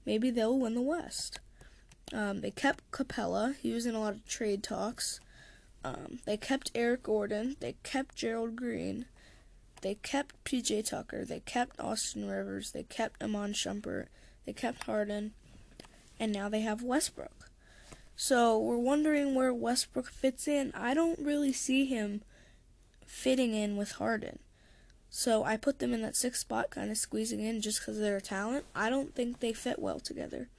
maybe 0.05 0.29
they'll 0.29 0.57
win 0.57 0.75
the 0.75 0.81
West. 0.81 1.39
Um, 2.13 2.41
they 2.41 2.51
kept 2.51 2.89
Capella. 2.91 3.55
He 3.59 3.71
was 3.71 3.85
in 3.85 3.95
a 3.95 3.99
lot 3.99 4.13
of 4.13 4.27
trade 4.27 4.61
talks. 4.61 5.19
Um, 5.83 6.19
they 6.25 6.37
kept 6.37 6.71
Eric 6.75 7.03
Gordon. 7.03 7.55
They 7.59 7.75
kept 7.83 8.15
Gerald 8.15 8.55
Green. 8.55 9.05
They 9.85 9.93
kept 9.93 10.43
PJ 10.45 10.89
Tucker. 10.89 11.25
They 11.25 11.41
kept 11.41 11.79
Austin 11.79 12.27
Rivers. 12.27 12.71
They 12.71 12.81
kept 12.81 13.21
Iman 13.21 13.53
Shumpert. 13.53 14.07
They 14.43 14.51
kept 14.51 14.85
Harden. 14.85 15.33
And 16.19 16.33
now 16.33 16.49
they 16.49 16.61
have 16.61 16.81
Westbrook. 16.81 17.51
So 18.15 18.57
we're 18.57 18.79
wondering 18.79 19.35
where 19.35 19.53
Westbrook 19.53 20.09
fits 20.09 20.47
in. 20.47 20.71
I 20.73 20.95
don't 20.95 21.19
really 21.19 21.53
see 21.53 21.85
him 21.85 22.23
fitting 23.05 23.53
in 23.53 23.77
with 23.77 23.91
Harden. 23.91 24.39
So 25.11 25.43
I 25.43 25.55
put 25.55 25.77
them 25.77 25.93
in 25.93 26.01
that 26.01 26.15
sixth 26.15 26.41
spot, 26.41 26.71
kind 26.71 26.89
of 26.89 26.97
squeezing 26.97 27.41
in 27.41 27.61
just 27.61 27.81
because 27.81 27.97
of 27.97 28.03
their 28.03 28.19
talent. 28.19 28.65
I 28.73 28.89
don't 28.89 29.13
think 29.13 29.39
they 29.39 29.53
fit 29.53 29.77
well 29.77 29.99
together. 29.99 30.49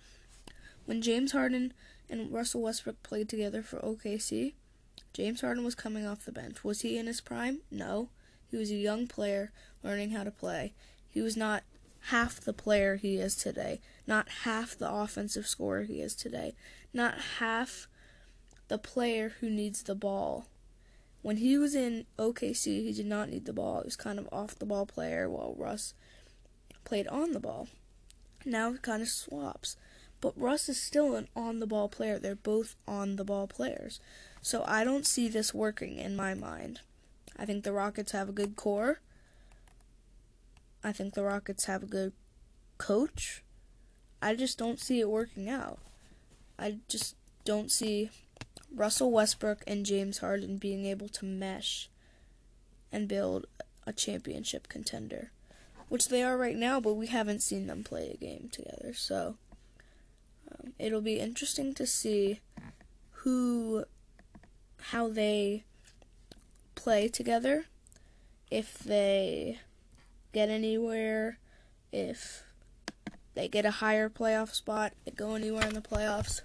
When 0.85 1.03
James 1.03 1.33
Harden 1.33 1.73
and 2.09 2.33
Russell 2.33 2.63
Westbrook 2.63 3.03
played 3.03 3.29
together 3.29 3.63
for 3.63 3.81
OKC, 3.81 4.55
James 5.13 5.41
Harden 5.41 5.65
was 5.65 5.75
coming 5.75 6.07
off 6.07 6.25
the 6.25 6.31
bench. 6.31 6.63
Was 6.63 6.83
he 6.83 6.97
in 6.97 7.09
his 7.09 7.21
prime? 7.21 7.63
No. 7.73 8.11
He 8.51 8.57
was 8.57 8.71
a 8.71 8.77
young 8.77 9.07
player 9.07 9.53
learning 9.83 10.11
how 10.11 10.25
to 10.25 10.31
play. 10.31 10.73
He 11.09 11.21
was 11.21 11.37
not 11.37 11.63
half 12.11 12.41
the 12.41 12.53
player 12.53 12.97
he 12.97 13.17
is 13.17 13.35
today, 13.35 13.81
not 14.07 14.29
half 14.45 14.77
the 14.77 14.91
offensive 14.91 15.47
scorer 15.47 15.83
he 15.83 16.01
is 16.01 16.15
today, 16.15 16.55
not 16.93 17.19
half 17.39 17.89
the 18.69 18.79
player 18.79 19.35
who 19.41 19.51
needs 19.51 19.83
the 19.83 19.95
ball. 19.95 20.47
When 21.23 21.39
he 21.39 21.59
was 21.59 21.75
in 21.75 22.07
OKC, 22.19 22.85
he 22.85 22.93
did 22.93 23.07
not 23.07 23.29
need 23.29 23.47
the 23.47 23.53
ball. 23.53 23.81
He 23.81 23.87
was 23.87 23.97
kind 23.97 24.19
of 24.19 24.29
off 24.31 24.59
the 24.59 24.67
ball 24.67 24.87
player 24.87 25.29
while 25.29 25.55
Russ 25.59 25.95
played 26.85 27.09
on 27.09 27.33
the 27.33 27.41
ball. 27.41 27.69
Now 28.45 28.71
he 28.73 28.79
kind 28.79 29.03
of 29.03 29.09
swaps. 29.09 29.77
But 30.21 30.41
Russ 30.41 30.69
is 30.69 30.81
still 30.81 31.15
an 31.17 31.29
on 31.35 31.59
the 31.59 31.67
ball 31.67 31.89
player. 31.89 32.19
They're 32.19 32.37
both 32.37 32.77
on 32.87 33.17
the 33.17 33.25
ball 33.25 33.47
players. 33.47 34.01
So 34.41 34.65
I 34.67 34.85
don't 34.85 35.07
see 35.07 35.29
this 35.29 35.53
working 35.53 35.99
in 35.99 36.15
my 36.15 36.35
mind. 36.35 36.81
I 37.39 37.45
think 37.45 37.65
the 37.65 37.73
Rockets 37.73 38.13
have 38.13 38.29
a 38.29 38.33
good 38.33 38.57
core. 38.57 39.01
I 40.83 40.93
think 40.93 41.15
the 41.15 41.25
Rockets 41.25 41.65
have 41.67 41.83
a 41.83 41.87
good 41.87 42.13
coach. 42.79 43.43
I 44.23 44.35
just 44.35 44.59
don't 44.59 44.81
see 44.81 45.01
it 45.01 45.11
working 45.11 45.49
out. 45.49 45.79
I 46.59 46.79
just 46.89 47.17
don't 47.45 47.71
see 47.71 48.11
Russell 48.75 49.11
Westbrook 49.11 49.63
and 49.67 49.87
James 49.87 50.19
Harden 50.19 50.57
being 50.57 50.87
able 50.87 51.09
to 51.11 51.25
mesh 51.25 51.89
and 52.91 53.09
build 53.09 53.47
a 53.87 53.93
championship 53.93 54.69
contender, 54.69 55.31
which 55.89 56.09
they 56.09 56.23
are 56.23 56.37
right 56.37 56.57
now, 56.57 56.81
but 56.81 56.95
we 56.95 57.07
haven't 57.07 57.43
seen 57.43 57.67
them 57.67 57.85
play 57.85 58.11
a 58.11 58.17
game 58.17 58.49
together. 58.51 58.93
So 58.95 59.37
um, 60.51 60.73
it'll 60.79 61.01
be 61.01 61.21
interesting 61.21 61.75
to 61.75 61.87
see 61.87 62.41
who, 63.11 63.85
how 64.81 65.09
they 65.09 65.65
play 66.77 67.09
together, 67.09 67.65
if 68.49 68.79
they 68.79 69.59
get 70.33 70.49
anywhere, 70.49 71.39
if 71.91 72.45
they 73.35 73.49
get 73.49 73.65
a 73.65 73.71
higher 73.73 74.09
playoff 74.09 74.55
spot, 74.55 74.93
they 75.05 75.11
go 75.11 75.35
anywhere 75.35 75.67
in 75.67 75.75
the 75.75 75.81
playoffs. 75.81 76.43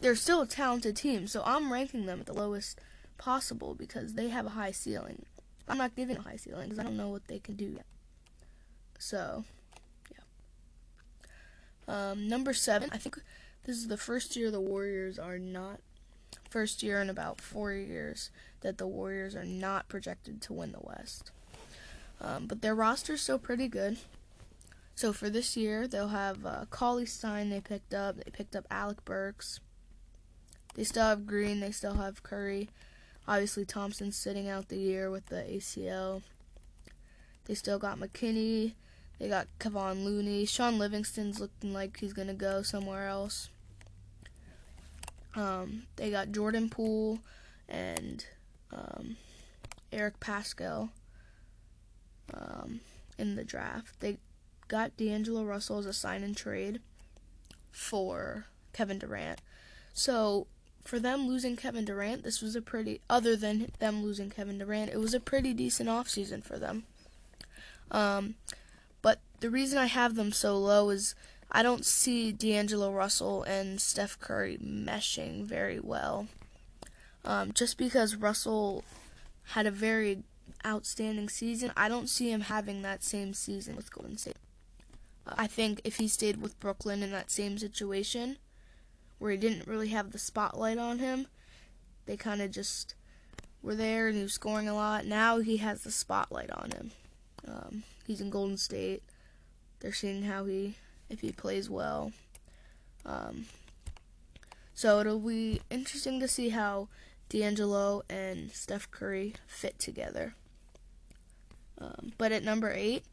They're 0.00 0.14
still 0.14 0.42
a 0.42 0.46
talented 0.46 0.96
team, 0.96 1.26
so 1.26 1.42
I'm 1.44 1.72
ranking 1.72 2.06
them 2.06 2.20
at 2.20 2.26
the 2.26 2.32
lowest 2.32 2.80
possible 3.18 3.74
because 3.74 4.14
they 4.14 4.28
have 4.28 4.46
a 4.46 4.50
high 4.50 4.70
ceiling. 4.70 5.26
I'm 5.68 5.78
not 5.78 5.96
giving 5.96 6.16
a 6.16 6.22
high 6.22 6.36
ceiling 6.36 6.68
because 6.68 6.78
I 6.78 6.82
don't 6.84 6.96
know 6.96 7.08
what 7.08 7.26
they 7.28 7.38
can 7.38 7.56
do 7.56 7.66
yet. 7.66 7.86
So, 8.98 9.44
um, 11.88 12.28
number 12.28 12.52
seven, 12.52 12.90
I 12.92 12.98
think 12.98 13.20
this 13.64 13.76
is 13.76 13.88
the 13.88 13.96
first 13.96 14.36
year 14.36 14.50
the 14.50 14.60
Warriors 14.60 15.18
are 15.18 15.38
not, 15.38 15.80
first 16.48 16.82
year 16.82 17.00
in 17.00 17.10
about 17.10 17.40
four 17.40 17.72
years 17.72 18.30
that 18.62 18.78
the 18.78 18.86
Warriors 18.86 19.36
are 19.36 19.44
not 19.44 19.88
projected 19.88 20.40
to 20.42 20.52
win 20.52 20.72
the 20.72 20.80
West. 20.80 21.30
Um, 22.20 22.46
but 22.46 22.62
their 22.62 22.74
roster's 22.74 23.20
still 23.20 23.38
pretty 23.38 23.68
good. 23.68 23.98
So 24.94 25.12
for 25.12 25.28
this 25.28 25.56
year, 25.56 25.88
they'll 25.88 26.08
have 26.08 26.46
uh, 26.46 26.64
Cauley 26.70 27.06
Stein 27.06 27.50
they 27.50 27.60
picked 27.60 27.94
up. 27.94 28.16
They 28.16 28.30
picked 28.30 28.54
up 28.54 28.66
Alec 28.70 29.04
Burks. 29.04 29.60
They 30.74 30.84
still 30.84 31.04
have 31.04 31.26
Green. 31.26 31.60
They 31.60 31.72
still 31.72 31.94
have 31.94 32.22
Curry. 32.22 32.68
Obviously, 33.26 33.64
Thompson's 33.64 34.16
sitting 34.16 34.48
out 34.48 34.68
the 34.68 34.78
year 34.78 35.10
with 35.10 35.26
the 35.26 35.42
ACL. 35.42 36.22
They 37.46 37.54
still 37.54 37.78
got 37.78 37.98
McKinnie. 37.98 38.74
They 39.18 39.28
got 39.28 39.46
Kevon 39.58 40.04
Looney. 40.04 40.44
Shaun 40.46 40.78
Livingston's 40.78 41.40
looking 41.40 41.72
like 41.72 41.98
he's 41.98 42.12
gonna 42.12 42.34
go 42.34 42.62
somewhere 42.62 43.08
else. 43.08 43.50
Um, 45.34 45.84
they 45.96 46.10
got 46.10 46.32
Jordan 46.32 46.68
Poole 46.68 47.20
and 47.68 48.24
um, 48.72 49.16
Eric 49.92 50.20
Paschall 50.20 50.90
um, 52.32 52.80
in 53.18 53.36
the 53.36 53.44
draft. 53.44 54.00
They 54.00 54.18
got 54.68 54.96
D'Angelo 54.96 55.44
Russell 55.44 55.78
as 55.78 55.86
a 55.86 55.92
sign 55.92 56.22
and 56.22 56.36
trade 56.36 56.80
for 57.70 58.46
Kevin 58.72 58.98
Durant. 58.98 59.40
So 59.92 60.46
for 60.84 60.98
them 60.98 61.28
losing 61.28 61.56
Kevin 61.56 61.84
Durant, 61.84 62.22
this 62.22 62.40
was 62.40 62.56
a 62.56 62.62
pretty 62.62 63.00
other 63.08 63.36
than 63.36 63.72
them 63.78 64.02
losing 64.02 64.30
Kevin 64.30 64.58
Durant, 64.58 64.90
it 64.90 64.98
was 64.98 65.14
a 65.14 65.20
pretty 65.20 65.52
decent 65.52 65.88
offseason 65.88 66.42
for 66.42 66.58
them. 66.58 66.84
Um, 67.90 68.36
but 69.02 69.20
the 69.40 69.50
reason 69.50 69.78
I 69.78 69.86
have 69.86 70.14
them 70.14 70.32
so 70.32 70.56
low 70.58 70.90
is 70.90 71.14
I 71.50 71.62
don't 71.62 71.84
see 71.84 72.32
D'Angelo 72.32 72.90
Russell 72.90 73.42
and 73.42 73.80
Steph 73.80 74.18
Curry 74.18 74.58
meshing 74.58 75.44
very 75.44 75.78
well. 75.78 76.28
Um, 77.24 77.52
just 77.52 77.78
because 77.78 78.16
Russell 78.16 78.84
had 79.44 79.66
a 79.66 79.70
very 79.70 80.24
outstanding 80.66 81.28
season, 81.28 81.72
I 81.76 81.88
don't 81.88 82.08
see 82.08 82.30
him 82.30 82.42
having 82.42 82.82
that 82.82 83.02
same 83.02 83.34
season 83.34 83.76
with 83.76 83.92
Golden 83.92 84.18
State. 84.18 84.36
I 85.26 85.46
think 85.46 85.80
if 85.84 85.96
he 85.96 86.08
stayed 86.08 86.42
with 86.42 86.58
Brooklyn 86.58 87.02
in 87.02 87.12
that 87.12 87.30
same 87.30 87.58
situation, 87.58 88.38
where 89.18 89.30
he 89.30 89.36
didn't 89.36 89.68
really 89.68 89.88
have 89.88 90.10
the 90.10 90.18
spotlight 90.18 90.78
on 90.78 90.98
him, 90.98 91.28
they 92.06 92.16
kind 92.16 92.42
of 92.42 92.50
just 92.50 92.94
were 93.62 93.76
there 93.76 94.08
and 94.08 94.16
he 94.16 94.22
was 94.24 94.34
scoring 94.34 94.68
a 94.68 94.74
lot. 94.74 95.06
Now 95.06 95.38
he 95.38 95.58
has 95.58 95.82
the 95.82 95.92
spotlight 95.92 96.50
on 96.50 96.72
him. 96.72 96.90
Um, 97.46 97.82
he's 98.04 98.20
in 98.20 98.30
Golden 98.30 98.56
State. 98.56 99.02
They're 99.78 99.92
seeing 99.92 100.24
how 100.24 100.44
he, 100.46 100.74
if 101.08 101.20
he 101.20 101.30
plays 101.30 101.70
well. 101.70 102.12
Um, 103.06 103.46
so 104.74 104.98
it'll 105.00 105.20
be 105.20 105.60
interesting 105.70 106.18
to 106.18 106.26
see 106.26 106.48
how 106.48 106.88
D'Angelo 107.32 108.02
and 108.10 108.50
Steph 108.52 108.90
Curry 108.90 109.32
fit 109.46 109.78
together. 109.78 110.34
Um, 111.78 112.12
but 112.18 112.30
at 112.30 112.44
number 112.44 112.70
eight, 112.70 113.04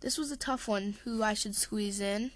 this 0.00 0.18
was 0.18 0.32
a 0.32 0.36
tough 0.36 0.66
one. 0.66 0.96
Who 1.04 1.22
I 1.22 1.34
should 1.34 1.54
squeeze 1.54 2.00
in 2.00 2.32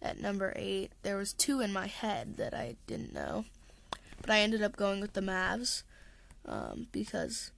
at 0.00 0.18
number 0.18 0.54
eight? 0.56 0.92
There 1.02 1.18
was 1.18 1.34
two 1.34 1.60
in 1.60 1.70
my 1.70 1.86
head 1.86 2.38
that 2.38 2.54
I 2.54 2.76
didn't 2.86 3.12
know, 3.12 3.44
but 4.22 4.30
I 4.30 4.40
ended 4.40 4.62
up 4.62 4.74
going 4.74 5.02
with 5.02 5.12
the 5.12 5.20
Mavs 5.20 5.82
um, 6.46 6.86
because 6.92 7.50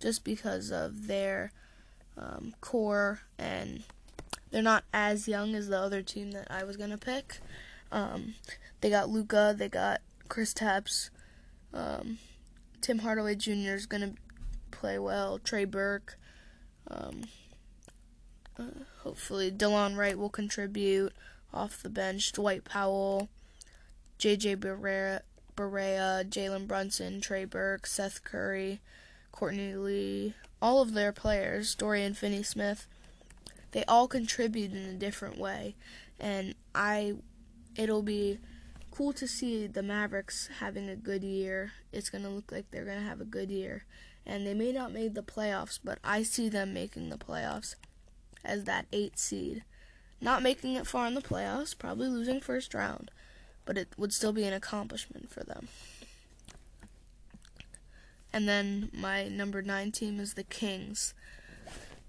just 0.00 0.24
because 0.24 0.72
of 0.72 1.06
their 1.06 1.52
um, 2.16 2.54
core, 2.62 3.20
and 3.38 3.82
they're 4.50 4.62
not 4.62 4.84
as 4.94 5.28
young 5.28 5.54
as 5.54 5.68
the 5.68 5.78
other 5.78 6.00
team 6.00 6.30
that 6.30 6.46
I 6.50 6.64
was 6.64 6.78
gonna 6.78 6.96
pick. 6.96 7.40
Um, 7.92 8.36
they 8.80 8.88
got 8.88 9.10
Luka, 9.10 9.54
they 9.54 9.68
got 9.68 10.00
Kristaps, 10.30 11.10
um, 11.72 12.18
Tim 12.80 13.00
Hardaway 13.00 13.34
Jr. 13.34 13.74
is 13.74 13.86
gonna 13.86 14.14
play 14.70 14.98
well. 14.98 15.38
Trey 15.38 15.64
Burke, 15.64 16.18
um, 16.88 17.24
uh, 18.58 18.84
hopefully 19.02 19.50
Delon 19.50 19.96
Wright 19.96 20.18
will 20.18 20.30
contribute 20.30 21.12
off 21.52 21.82
the 21.82 21.88
bench. 21.88 22.32
Dwight 22.32 22.64
Powell, 22.64 23.28
J.J. 24.18 24.56
Barea 24.56 25.20
Jalen 25.56 26.66
Brunson, 26.66 27.20
Trey 27.20 27.44
Burke, 27.44 27.86
Seth 27.86 28.24
Curry, 28.24 28.80
Courtney 29.32 29.74
Lee, 29.74 30.34
all 30.62 30.80
of 30.80 30.94
their 30.94 31.12
players, 31.12 31.74
Dorian 31.74 32.14
Finney 32.14 32.42
Smith, 32.42 32.86
they 33.72 33.84
all 33.84 34.08
contribute 34.08 34.72
in 34.72 34.84
a 34.84 34.94
different 34.94 35.38
way. 35.38 35.74
And 36.18 36.54
I 36.74 37.14
it'll 37.76 38.02
be 38.02 38.38
cool 39.00 39.12
to 39.14 39.26
see 39.26 39.66
the 39.66 39.82
Mavericks 39.82 40.50
having 40.58 40.90
a 40.90 40.94
good 40.94 41.24
year. 41.24 41.72
It's 41.90 42.10
going 42.10 42.22
to 42.22 42.28
look 42.28 42.52
like 42.52 42.70
they're 42.70 42.84
going 42.84 42.98
to 42.98 43.08
have 43.08 43.22
a 43.22 43.24
good 43.24 43.50
year. 43.50 43.84
And 44.26 44.46
they 44.46 44.52
may 44.52 44.72
not 44.72 44.92
make 44.92 45.14
the 45.14 45.22
playoffs, 45.22 45.78
but 45.82 45.98
I 46.04 46.22
see 46.22 46.50
them 46.50 46.74
making 46.74 47.08
the 47.08 47.16
playoffs 47.16 47.76
as 48.44 48.64
that 48.64 48.84
8 48.92 49.18
seed. 49.18 49.64
Not 50.20 50.42
making 50.42 50.74
it 50.74 50.86
far 50.86 51.06
in 51.06 51.14
the 51.14 51.22
playoffs, 51.22 51.78
probably 51.78 52.08
losing 52.08 52.42
first 52.42 52.74
round, 52.74 53.10
but 53.64 53.78
it 53.78 53.88
would 53.96 54.12
still 54.12 54.34
be 54.34 54.44
an 54.44 54.52
accomplishment 54.52 55.30
for 55.30 55.44
them. 55.44 55.68
And 58.34 58.46
then 58.46 58.90
my 58.92 59.28
number 59.28 59.62
nine 59.62 59.92
team 59.92 60.20
is 60.20 60.34
the 60.34 60.44
Kings. 60.44 61.14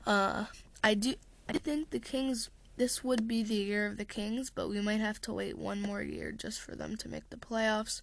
Uh, 0.06 0.48
I 0.84 0.96
do 0.96 1.14
I 1.48 1.54
think 1.54 1.92
the 1.92 2.00
Kings 2.00 2.50
this 2.78 3.04
would 3.04 3.28
be 3.28 3.44
the 3.44 3.56
year 3.56 3.86
of 3.86 3.98
the 3.98 4.06
Kings, 4.06 4.50
but 4.50 4.70
we 4.70 4.82
might 4.82 5.00
have 5.00 5.22
to 5.22 5.34
wait 5.34 5.58
one 5.58 5.82
more 5.82 6.02
year 6.02 6.32
just 6.32 6.62
for 6.62 6.76
them 6.76 6.98
to 6.98 7.10
make 7.10 7.30
the 7.30 7.38
playoffs. 7.38 8.02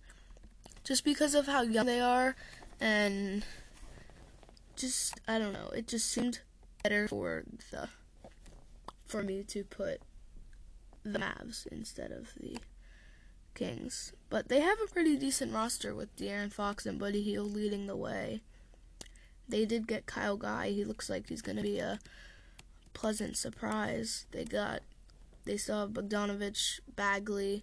Just 0.85 1.05
because 1.05 1.35
of 1.35 1.47
how 1.47 1.63
young 1.63 1.87
they 1.87 2.01
are 2.01 2.37
and 2.81 3.45
just 4.77 5.21
I 5.27 5.39
don't 5.39 5.53
know, 5.53 5.71
it 5.75 5.89
just 5.89 6.11
seemed 6.11 6.41
better 6.83 7.09
for 7.09 7.45
the 7.71 7.89
for 9.07 9.23
me 9.23 9.43
to 9.43 9.65
put 9.65 10.01
the 11.03 11.19
Mavs 11.19 11.67
instead 11.67 12.13
of 12.13 12.33
the 12.41 12.59
Kings. 13.55 14.13
But 14.31 14.49
they 14.49 14.61
have 14.61 14.79
a 14.81 14.93
pretty 14.93 15.17
decent 15.17 15.53
roster 15.53 15.95
with 15.95 16.15
De'Aaron 16.17 16.53
Fox 16.53 16.87
and 16.87 16.99
Buddy 16.99 17.23
Hield 17.23 17.53
leading 17.53 17.87
the 17.87 17.97
way. 17.97 18.43
They 19.49 19.65
did 19.65 19.89
get 19.89 20.07
Kyle 20.07 20.37
Guy. 20.37 20.71
He 20.71 20.85
looks 20.85 21.09
like 21.09 21.29
he's 21.29 21.43
going 21.43 21.57
to 21.57 21.63
be 21.63 21.79
a 21.79 21.99
pleasant 22.99 23.37
surprise. 23.37 24.27
They 24.33 24.45
got 24.45 24.81
they 25.45 25.53
have 25.53 25.91
Bogdanovich, 25.91 26.81
Bagley, 26.97 27.63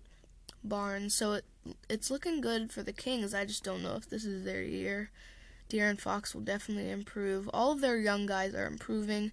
Barnes. 0.64 1.14
So 1.14 1.34
it 1.34 1.46
it's 1.90 2.10
looking 2.10 2.40
good 2.40 2.72
for 2.72 2.84
the 2.84 2.94
Kings. 2.94 3.34
I 3.34 3.44
just 3.44 3.64
don't 3.64 3.84
know 3.84 3.96
if 3.96 4.10
this 4.10 4.24
is 4.24 4.46
their 4.46 4.64
year. 4.64 5.10
De'Aaron 5.70 6.00
Fox 6.00 6.34
will 6.34 6.42
definitely 6.42 6.90
improve. 6.90 7.50
All 7.54 7.74
of 7.74 7.82
their 7.82 7.98
young 7.98 8.26
guys 8.26 8.56
are 8.56 8.68
improving 8.68 9.32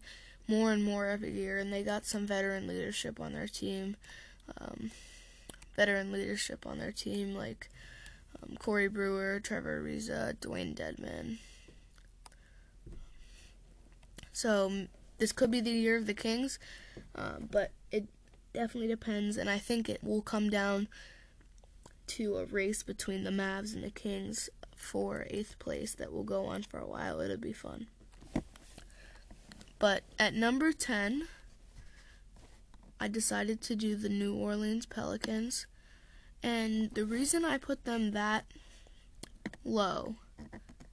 more 0.48 0.72
and 0.72 0.82
more 0.82 1.06
every 1.06 1.30
year, 1.30 1.58
and 1.58 1.72
they 1.72 1.84
got 1.84 2.04
some 2.04 2.26
veteran 2.26 2.66
leadership 2.66 3.20
on 3.20 3.34
their 3.34 3.46
team. 3.46 3.96
Um, 4.58 4.90
veteran 5.76 6.10
leadership 6.10 6.66
on 6.66 6.78
their 6.78 6.90
team, 6.90 7.34
like 7.34 7.70
um, 8.42 8.56
Corey 8.56 8.88
Brewer, 8.88 9.38
Trevor 9.40 9.82
Ariza, 9.82 10.34
Dewayne 10.38 10.74
Dedmon. 10.74 11.38
So 14.32 14.88
this 15.22 15.30
could 15.30 15.52
be 15.52 15.60
the 15.60 15.70
year 15.70 15.96
of 15.96 16.06
the 16.06 16.14
Kings, 16.14 16.58
um, 17.14 17.48
but 17.48 17.70
it 17.92 18.08
definitely 18.52 18.88
depends, 18.88 19.36
and 19.36 19.48
I 19.48 19.56
think 19.56 19.88
it 19.88 20.02
will 20.02 20.20
come 20.20 20.50
down 20.50 20.88
to 22.08 22.38
a 22.38 22.44
race 22.46 22.82
between 22.82 23.22
the 23.22 23.30
Mavs 23.30 23.72
and 23.72 23.84
the 23.84 23.90
Kings 23.92 24.50
for 24.74 25.28
eighth 25.30 25.60
place 25.60 25.94
that 25.94 26.12
will 26.12 26.24
go 26.24 26.46
on 26.46 26.64
for 26.64 26.80
a 26.80 26.88
while. 26.88 27.20
It'll 27.20 27.36
be 27.36 27.52
fun. 27.52 27.86
But 29.78 30.02
at 30.18 30.34
number 30.34 30.72
10, 30.72 31.28
I 32.98 33.06
decided 33.06 33.60
to 33.60 33.76
do 33.76 33.94
the 33.94 34.08
New 34.08 34.34
Orleans 34.34 34.86
Pelicans. 34.86 35.68
And 36.42 36.90
the 36.94 37.04
reason 37.04 37.44
I 37.44 37.58
put 37.58 37.84
them 37.84 38.10
that 38.10 38.44
low, 39.64 40.16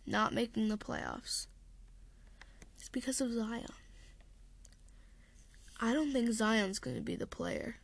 not 0.06 0.36
making 0.36 0.68
the 0.68 0.78
playoffs, 0.78 1.48
is 2.80 2.90
because 2.90 3.22
of 3.22 3.34
Zion. 3.34 3.66
I 5.80 5.94
don't 5.94 6.12
think 6.12 6.30
Zion's 6.32 6.80
going 6.80 6.96
to 6.96 7.02
be 7.02 7.16
the 7.16 7.28
player 7.28 7.78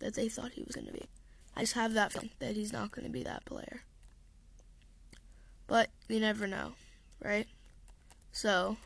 that 0.00 0.14
they 0.14 0.28
thought 0.28 0.52
he 0.52 0.62
was 0.62 0.74
going 0.74 0.86
to 0.86 0.92
be. 0.92 1.06
I 1.56 1.60
just 1.60 1.74
have 1.74 1.94
that 1.94 2.12
feeling 2.12 2.30
that 2.38 2.56
he's 2.56 2.72
not 2.72 2.90
going 2.90 3.06
to 3.06 3.12
be 3.12 3.22
that 3.22 3.44
player. 3.44 3.82
But 5.66 5.90
you 6.08 6.20
never 6.20 6.46
know, 6.46 6.72
right? 7.22 7.46
So, 8.32 8.76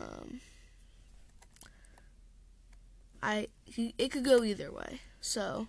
um, 0.00 0.40
I 3.22 3.48
he, 3.64 3.94
it 3.98 4.10
could 4.10 4.24
go 4.24 4.44
either 4.44 4.70
way. 4.70 5.00
So, 5.20 5.68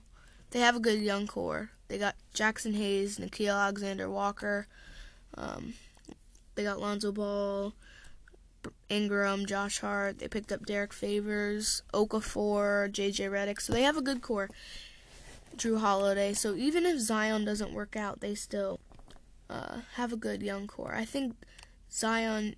they 0.52 0.60
have 0.60 0.76
a 0.76 0.80
good 0.80 1.00
young 1.00 1.26
core. 1.26 1.72
They 1.88 1.98
got 1.98 2.16
Jaxson 2.36 2.76
Hayes, 2.76 3.18
Nickeil 3.18 3.56
Alexander 3.56 4.10
Walker. 4.10 4.68
Um, 5.36 5.74
they 6.56 6.64
got 6.64 6.80
Lonzo 6.80 7.12
Ball, 7.12 7.74
Ingram, 8.90 9.46
Josh 9.46 9.80
Hart. 9.80 10.20
They 10.20 10.28
picked 10.28 10.52
up 10.52 10.66
Derrick 10.66 10.94
Favors, 10.94 11.84
Okafor, 11.94 12.92
JJ 12.92 13.30
Redick. 13.30 13.62
So 13.62 13.74
they 13.74 13.84
have 13.84 13.98
a 13.98 14.02
good 14.02 14.22
core. 14.22 14.50
Jrue 15.56 15.80
Holiday. 15.80 16.34
So 16.34 16.56
even 16.56 16.86
if 16.86 17.00
Zion 17.00 17.46
doesn't 17.46 17.74
work 17.74 17.96
out, 17.96 18.22
they 18.22 18.36
still 18.36 18.80
uh, 19.50 19.80
have 19.96 20.12
a 20.12 20.18
good 20.18 20.42
young 20.42 20.68
core. 20.68 20.94
I 20.96 21.06
think 21.06 21.36
Zion 21.92 22.56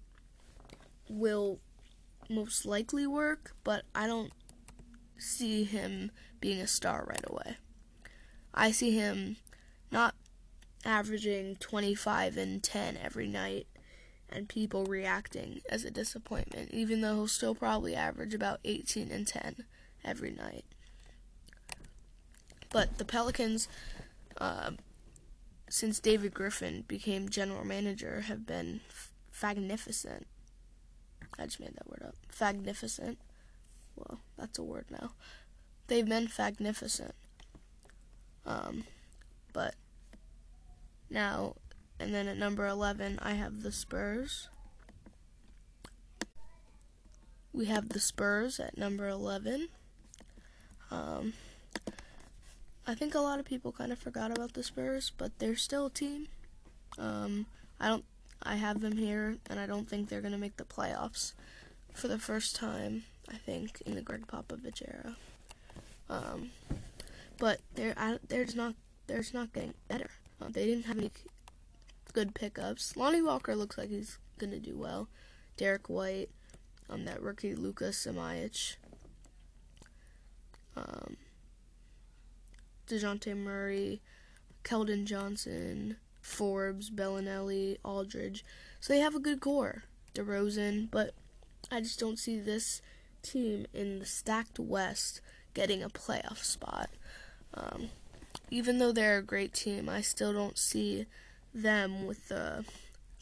will 1.09 1.59
most 2.29 2.65
likely 2.65 3.05
work, 3.05 3.53
but 3.63 3.83
I 3.93 4.07
don't 4.07 4.31
see 5.17 5.63
him 5.63 6.11
being 6.39 6.59
a 6.61 6.67
star 6.67 7.05
right 7.07 7.23
away. 7.27 7.57
I 8.53 8.71
see 8.71 8.91
him 8.91 9.37
not 9.91 10.15
averaging 10.85 11.57
25 11.57 12.37
and 12.37 12.63
10 12.63 12.97
every 13.01 13.27
night 13.27 13.67
and 14.29 14.49
people 14.49 14.85
reacting 14.85 15.61
as 15.69 15.83
a 15.83 15.91
disappointment, 15.91 16.71
even 16.71 17.01
though 17.01 17.15
he'll 17.15 17.27
still 17.27 17.55
probably 17.55 17.95
average 17.95 18.33
about 18.33 18.59
18 18.63 19.11
and 19.11 19.27
10 19.27 19.65
every 20.03 20.31
night. 20.31 20.65
But 22.71 22.97
the 22.97 23.05
Pelicans, 23.05 23.67
uh, 24.37 24.71
since 25.69 25.99
David 25.99 26.33
Griffin 26.33 26.83
became 26.87 27.29
general 27.29 27.65
manager, 27.65 28.21
have 28.21 28.45
been 28.45 28.81
magnificent. 29.41 30.27
I 31.37 31.45
just 31.45 31.59
made 31.59 31.75
that 31.75 31.89
word 31.89 32.03
up. 32.05 32.15
Magnificent. 32.39 33.17
Well, 33.95 34.19
that's 34.37 34.59
a 34.59 34.63
word 34.63 34.85
now. 34.89 35.11
They've 35.87 36.07
been 36.07 36.29
magnificent. 36.37 37.15
Um, 38.45 38.83
but 39.53 39.75
now, 41.09 41.55
and 41.99 42.13
then 42.13 42.27
at 42.27 42.37
number 42.37 42.67
11, 42.67 43.19
I 43.21 43.33
have 43.33 43.63
the 43.63 43.71
Spurs. 43.71 44.49
We 47.53 47.65
have 47.65 47.89
the 47.89 47.99
Spurs 47.99 48.59
at 48.59 48.77
number 48.77 49.07
11. 49.07 49.69
Um, 50.91 51.33
I 52.87 52.93
think 52.93 53.15
a 53.15 53.19
lot 53.19 53.39
of 53.39 53.45
people 53.45 53.71
kind 53.71 53.91
of 53.91 53.99
forgot 53.99 54.31
about 54.31 54.53
the 54.53 54.63
Spurs, 54.63 55.11
but 55.17 55.39
they're 55.39 55.55
still 55.55 55.87
a 55.87 55.91
team. 55.91 56.27
Um, 56.97 57.45
I 57.79 57.87
don't. 57.87 58.05
I 58.43 58.57
have 58.57 58.81
them 58.81 58.97
here, 58.97 59.37
and 59.49 59.59
I 59.59 59.65
don't 59.65 59.89
think 59.89 60.07
they're 60.07 60.21
going 60.21 60.33
to 60.33 60.37
make 60.37 60.57
the 60.57 60.65
playoffs 60.65 61.33
for 61.93 62.07
the 62.07 62.19
first 62.19 62.55
time. 62.55 63.03
I 63.27 63.37
think 63.37 63.81
in 63.85 63.95
the 63.95 64.01
Gregg 64.01 64.27
Popovich 64.27 64.83
era. 64.87 65.15
Um, 66.09 66.51
but 67.39 67.59
they're 67.73 67.95
they're 68.27 68.45
just 68.45 68.57
not 68.57 68.75
they're 69.07 69.19
just 69.19 69.33
not 69.33 69.53
getting 69.53 69.73
better. 69.87 70.09
Uh, 70.41 70.49
they 70.49 70.65
didn't 70.65 70.85
have 70.85 70.97
any 70.97 71.11
good 72.15 72.33
pickups. 72.33 72.95
Lonnie 72.95 73.21
Walker 73.21 73.57
looks 73.57 73.77
like 73.77 73.89
he's 73.89 74.17
to 74.39 74.57
do 74.57 74.77
well. 74.77 75.09
Derrick 75.57 75.89
White, 75.89 76.29
um, 76.89 77.03
that 77.03 77.21
rookie 77.21 77.55
Lucas 77.55 78.05
Samanic. 78.05 78.77
Um, 80.77 81.17
DeJounte 82.87 83.35
Murray, 83.35 84.01
Keldon 84.63 85.03
Johnson, 85.03 85.97
Forbes, 86.21 86.89
Belinelli, 86.89 87.79
Aldridge. 87.83 88.45
So 88.79 88.93
they 88.93 88.99
have 88.99 89.15
a 89.15 89.19
good 89.19 89.41
core. 89.41 89.83
DeRozan, 90.13 90.89
but 90.89 91.13
I 91.69 91.81
just 91.81 91.99
don't 91.99 92.17
see 92.17 92.39
this 92.39 92.81
team 93.23 93.65
in 93.73 93.99
the 93.99 94.05
stacked 94.05 94.57
West 94.57 95.19
getting 95.53 95.83
a 95.83 95.89
playoff 95.89 96.43
spot. 96.43 96.89
Um, 97.53 97.89
even 98.49 98.77
though 98.77 98.93
they're 98.93 99.17
a 99.17 99.23
great 99.23 99.53
team, 99.53 99.89
I 99.89 99.99
still 99.99 100.31
don't 100.31 100.57
see 100.57 101.07
them 101.55 102.05
with 102.05 102.27
the 102.27 102.65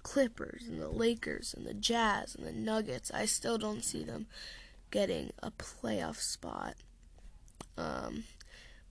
Clippers 0.02 0.64
and 0.68 0.82
the 0.82 0.90
Lakers 0.90 1.54
and 1.54 1.66
the 1.66 1.74
Jazz 1.74 2.36
and 2.36 2.46
the 2.46 2.52
Nuggets. 2.52 3.12
I 3.14 3.26
still 3.26 3.58
don't 3.58 3.84
see 3.84 4.04
them 4.04 4.26
getting 4.92 5.32
a 5.42 5.52
playoff 5.52 6.18
spot. 6.18 6.76
Um, 7.78 8.26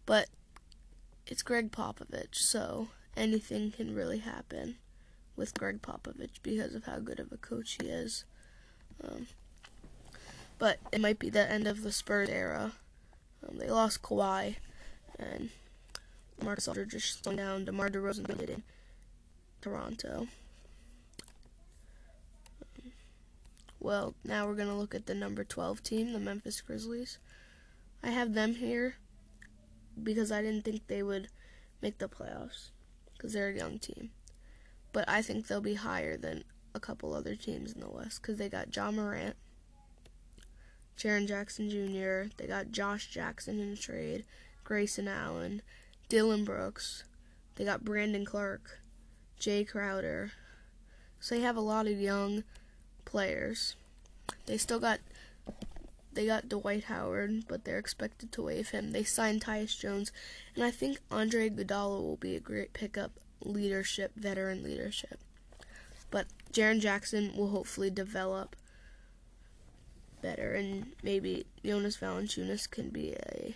but 0.07 0.29
it's 1.27 1.43
Gregg 1.43 1.71
Popovich, 1.71 2.37
so 2.37 2.89
anything 3.17 3.71
can 3.71 3.95
really 3.95 4.19
happen 4.19 4.77
with 5.37 5.55
Gregg 5.55 5.83
Popovich 5.83 6.43
because 6.43 6.75
of 6.75 6.85
how 6.85 6.99
good 6.99 7.21
of 7.21 7.33
a 7.33 7.37
coach 7.37 7.79
he 7.81 7.89
is. 7.89 8.25
Um, 9.03 9.27
but 10.59 10.79
it 10.93 11.01
might 11.01 11.19
be 11.19 11.31
the 11.31 11.51
end 11.51 11.67
of 11.67 11.83
the 11.83 11.93
Spurs 11.93 12.29
era. 12.29 12.73
Um, 13.47 13.59
they 13.59 13.69
lost 13.69 14.03
Kawhi, 14.03 14.57
and 15.19 15.51
Marcus 16.43 16.69
Aldridge 16.69 16.91
just 16.91 17.23
slowing 17.23 17.39
down. 17.39 17.65
DeMar 17.65 17.89
DeRozan 17.89 18.27
did 18.39 18.51
in 18.51 18.63
Toronto. 19.63 20.27
Well, 23.81 24.15
now 24.23 24.47
we're 24.47 24.55
going 24.55 24.69
to 24.69 24.75
look 24.75 24.95
at 24.95 25.07
the 25.07 25.15
number 25.15 25.43
12 25.43 25.83
team, 25.83 26.13
the 26.13 26.21
Memphis 26.21 26.61
Grizzlies. 26.61 27.19
I 28.03 28.11
have 28.11 28.35
them 28.35 28.57
here 28.57 28.97
because 30.01 30.31
I 30.31 30.43
didn't 30.43 30.63
think 30.63 30.87
they 30.87 31.03
would 31.03 31.29
make 31.81 31.99
the 31.99 32.09
playoffs 32.09 32.71
because 33.13 33.33
they're 33.33 33.49
a 33.49 33.57
young 33.57 33.79
team. 33.79 34.11
But 34.93 35.09
I 35.09 35.23
think 35.23 35.47
they'll 35.47 35.61
be 35.61 35.75
higher 35.75 36.17
than 36.17 36.45
a 36.75 36.81
couple 36.81 37.15
other 37.15 37.35
teams 37.35 37.73
in 37.73 37.81
the 37.81 37.91
West 37.91 38.21
because 38.21 38.39
they 38.39 38.49
got 38.49 38.71
John 38.71 38.97
Morant, 38.97 39.37
Jaren 40.97 41.27
Jackson 41.27 41.71
Jr., 41.71 42.31
they 42.37 42.47
got 42.47 42.71
Josh 42.71 43.09
Jackson 43.11 43.59
in 43.59 43.73
a 43.73 43.77
trade, 43.77 44.25
Grayson 44.65 45.09
Allen, 45.09 45.63
Dillon 46.09 46.45
Brooks, 46.45 47.05
they 47.57 47.65
got 47.65 47.85
Brandon 47.85 48.25
Clarke, 48.25 48.79
Jae 49.43 49.69
Crowder. 49.69 50.31
So 51.19 51.35
they 51.35 51.41
have 51.41 51.57
a 51.57 51.61
lot 51.61 51.89
of 51.89 52.01
young 52.01 52.45
players. 53.05 53.75
They 54.47 54.57
still 54.57 54.79
got 54.79 55.01
they 56.13 56.27
got 56.27 56.49
Dwight 56.49 56.85
Howard, 56.85 57.49
but 57.49 57.65
they're 57.65 57.79
expected 57.79 58.31
to 58.33 58.43
waive 58.43 58.71
him. 58.71 58.93
They 58.93 59.03
signed 59.03 59.43
Tyus 59.43 59.79
Jones, 59.79 60.13
and 60.55 60.63
I 60.63 60.71
think 60.71 60.99
Andre 61.11 61.51
Iguodala 61.51 62.01
will 62.03 62.17
be 62.17 62.37
a 62.37 62.41
great 62.41 62.73
pickup, 62.73 63.13
leadership, 63.43 64.13
veteran 64.15 64.63
leadership. 64.63 65.19
But 66.11 66.27
Jaren 66.53 66.81
Jackson 66.81 67.35
will 67.35 67.49
hopefully 67.49 67.91
develop 67.91 68.55
better, 70.21 70.53
and 70.53 70.93
maybe 71.03 71.47
Jonas 71.65 71.97
Valanciunas 71.97 72.71
can 72.71 72.91
be 72.91 73.15
a 73.15 73.55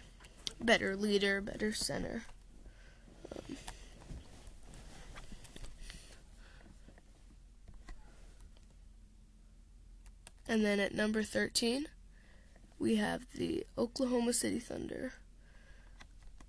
better 0.61 0.97
leader, 0.97 1.43
better 1.43 1.73
center. 1.75 2.25
Um, 3.31 3.57
and 10.49 10.65
then 10.65 10.81
at 10.81 10.95
number 10.95 11.23
13, 11.23 11.87
we 12.79 12.97
have 12.97 13.23
the 13.35 13.67
Oklahoma 13.77 14.33
City 14.33 14.59
Thunder. 14.59 15.15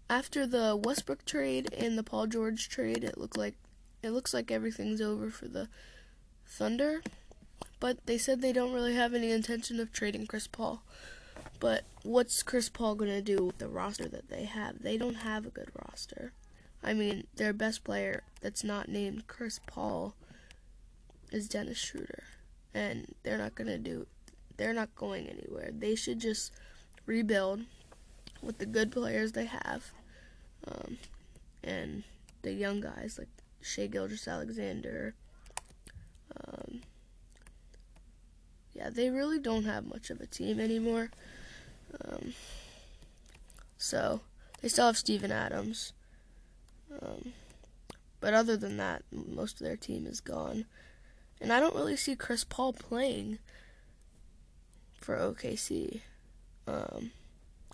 After 0.10 0.46
the 0.46 0.76
Westbrook 0.76 1.26
trade 1.26 1.74
and 1.74 1.98
the 1.98 2.04
Paul 2.04 2.28
George 2.28 2.70
trade, 2.70 3.04
it 3.04 3.18
looked 3.18 3.38
like 3.38 3.56
it 4.04 4.12
looks 4.12 4.34
like 4.34 4.52
everything's 4.52 5.02
over 5.02 5.30
for 5.30 5.48
the 5.48 5.68
Thunder. 6.46 7.02
But 7.80 8.06
they 8.06 8.18
said 8.18 8.42
they 8.42 8.54
don't 8.54 8.74
really 8.74 8.96
have 8.96 9.14
any 9.14 9.32
intention 9.32 9.80
of 9.80 9.92
trading 9.92 10.28
Chris 10.28 10.48
Paul. 10.48 10.84
But 11.60 11.84
what's 12.04 12.44
Chris 12.44 12.70
Paul 12.70 12.96
going 12.96 13.12
to 13.12 13.22
do 13.22 13.46
with 13.46 13.58
the 13.58 13.68
roster 13.68 14.08
that 14.08 14.30
they 14.30 14.46
have? 14.46 14.82
They 14.82 14.98
don't 14.98 15.16
have 15.16 15.46
a 15.46 15.52
good 15.52 15.72
roster. 15.74 16.32
I 16.84 16.94
mean, 16.94 17.26
their 17.36 17.54
best 17.54 17.84
player 17.84 18.24
that's 18.42 18.64
not 18.64 18.90
named 18.90 19.28
Chris 19.28 19.60
Paul 19.66 20.16
is 21.32 21.48
Dennis 21.48 21.78
Schroeder. 21.78 22.24
And 22.78 23.16
they're 23.24 23.40
not 23.40 23.56
going 23.56 23.68
to 23.70 23.80
do 23.80 24.06
they're 24.58 24.74
not 24.74 24.94
going 24.96 25.28
anywhere. 25.28 25.70
They 25.72 25.96
should 25.96 26.20
just 26.20 26.52
rebuild 27.06 27.62
with 28.42 28.58
the 28.58 28.66
good 28.66 28.92
players 28.92 29.32
they 29.32 29.46
have. 29.46 29.92
Um, 30.68 30.98
and 31.64 32.04
the 32.42 32.52
young 32.52 32.82
guys 32.82 33.18
like 33.18 33.30
Shai 33.62 33.88
Gilgeous-Alexander. 33.88 35.14
Um, 36.36 36.82
yeah, 38.74 38.90
they 38.90 39.10
really 39.10 39.40
don't 39.40 39.66
have 39.66 39.86
much 39.86 40.10
of 40.10 40.20
a 40.20 40.28
team 40.28 40.60
anymore. 40.60 41.12
Um, 42.04 42.34
so 43.78 44.22
they 44.62 44.70
still 44.70 44.88
have 44.88 44.98
Steven 44.98 45.32
Adams. 45.32 45.94
Um, 47.02 47.34
but 48.20 48.34
other 48.34 48.58
than 48.58 48.78
that, 48.78 49.04
most 49.12 49.62
of 49.62 49.68
their 49.68 49.78
team 49.78 50.08
is 50.08 50.20
gone. 50.20 50.66
And 51.40 51.54
I 51.54 51.60
don't 51.60 51.76
really 51.76 51.96
see 51.96 52.16
Chris 52.16 52.44
Paul 52.44 52.74
playing 52.74 53.40
for 55.00 55.16
OKC. 55.16 56.02
Um, 56.68 57.12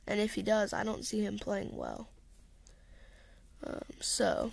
and 0.05 0.19
if 0.19 0.35
he 0.35 0.41
does, 0.41 0.73
I 0.73 0.83
don't 0.83 1.05
see 1.05 1.23
him 1.23 1.39
playing 1.39 1.75
well. 1.75 2.09
Um, 3.65 3.81
so, 4.01 4.51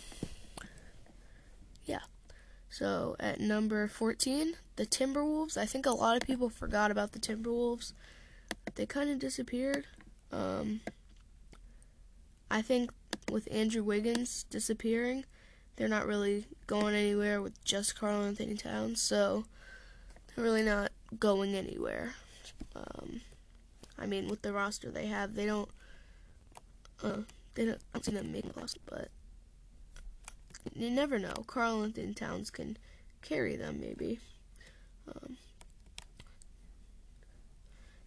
yeah. 1.85 2.01
So 2.69 3.17
at 3.19 3.41
number 3.41 3.89
14, 3.89 4.55
the 4.77 4.87
Timberwolves. 4.87 5.57
I 5.57 5.67
think 5.67 5.87
a 5.87 5.91
lot 5.91 6.17
of 6.17 6.23
people 6.23 6.49
forgot 6.49 6.91
about 6.91 7.13
the 7.13 7.19
Timberwolves. 7.19 7.93
They 8.77 8.87
kind 8.87 9.11
of 9.11 9.19
disappeared. 9.19 9.87
Um, 10.33 10.81
I 12.51 12.63
think 12.63 12.93
with 13.31 13.49
Andrew 13.51 13.83
Wiggins 13.83 14.45
disappearing, 14.45 15.25
they're 15.81 15.89
not 15.89 16.07
really 16.07 16.45
going 16.67 16.95
anywhere 16.95 17.41
with 17.41 17.65
just 17.65 17.99
Karl-Anthony 17.99 18.55
Towns, 18.55 19.01
so 19.01 19.47
they're 20.29 20.45
really 20.45 20.63
not 20.63 20.93
going 21.19 21.55
anywhere. 21.55 22.13
Um, 22.77 23.23
I 23.99 24.05
mean, 24.05 24.29
with 24.29 24.43
the 24.43 24.53
roster 24.53 24.91
they 24.91 25.07
have, 25.07 25.35
they 25.35 25.47
don't. 25.47 25.71
Uh, 27.03 27.23
they 27.55 27.65
don't. 27.65 27.79
I 27.79 27.95
don't 27.95 28.05
see 28.05 28.13
them 28.13 28.31
making 28.31 28.53
loss, 28.59 28.75
but 28.85 29.09
you 30.75 30.91
never 30.91 31.19
know. 31.19 31.45
Karl-Anthony 31.47 32.13
Towns 32.13 32.51
can 32.51 32.77
carry 33.23 33.57
them, 33.57 33.81
maybe. 33.81 34.21
Um, 35.09 35.39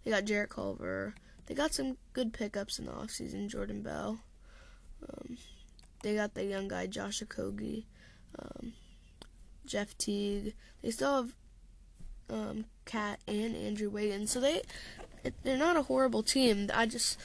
they 0.04 0.12
got 0.12 0.26
Jarrett 0.26 0.52
Culver. 0.52 1.16
They 1.48 1.56
got 1.56 1.74
some 1.74 1.98
good 2.14 2.34
pickups 2.34 2.78
in 2.78 2.86
the 2.86 2.92
offseason. 2.92 3.50
Jordan 3.50 3.82
Bell. 3.82 4.20
Um, 5.10 5.38
they 6.04 6.16
got 6.16 6.36
the 6.36 6.46
young 6.46 6.68
guy 6.68 6.86
Josh 6.86 7.22
Okogie, 7.22 7.86
um, 8.38 8.74
Jeff 9.66 9.98
Teague. 9.98 10.54
They 10.82 10.92
still 10.92 11.16
have 11.16 11.36
um, 12.30 12.66
KAT 12.86 13.20
and 13.28 13.56
Andrew 13.56 13.90
Wiggins, 13.90 14.32
so 14.32 14.40
they 14.40 14.62
they're 15.44 15.58
not 15.58 15.78
a 15.78 15.84
horrible 15.84 16.22
team. 16.22 16.70
I 16.74 16.86
just 16.86 17.18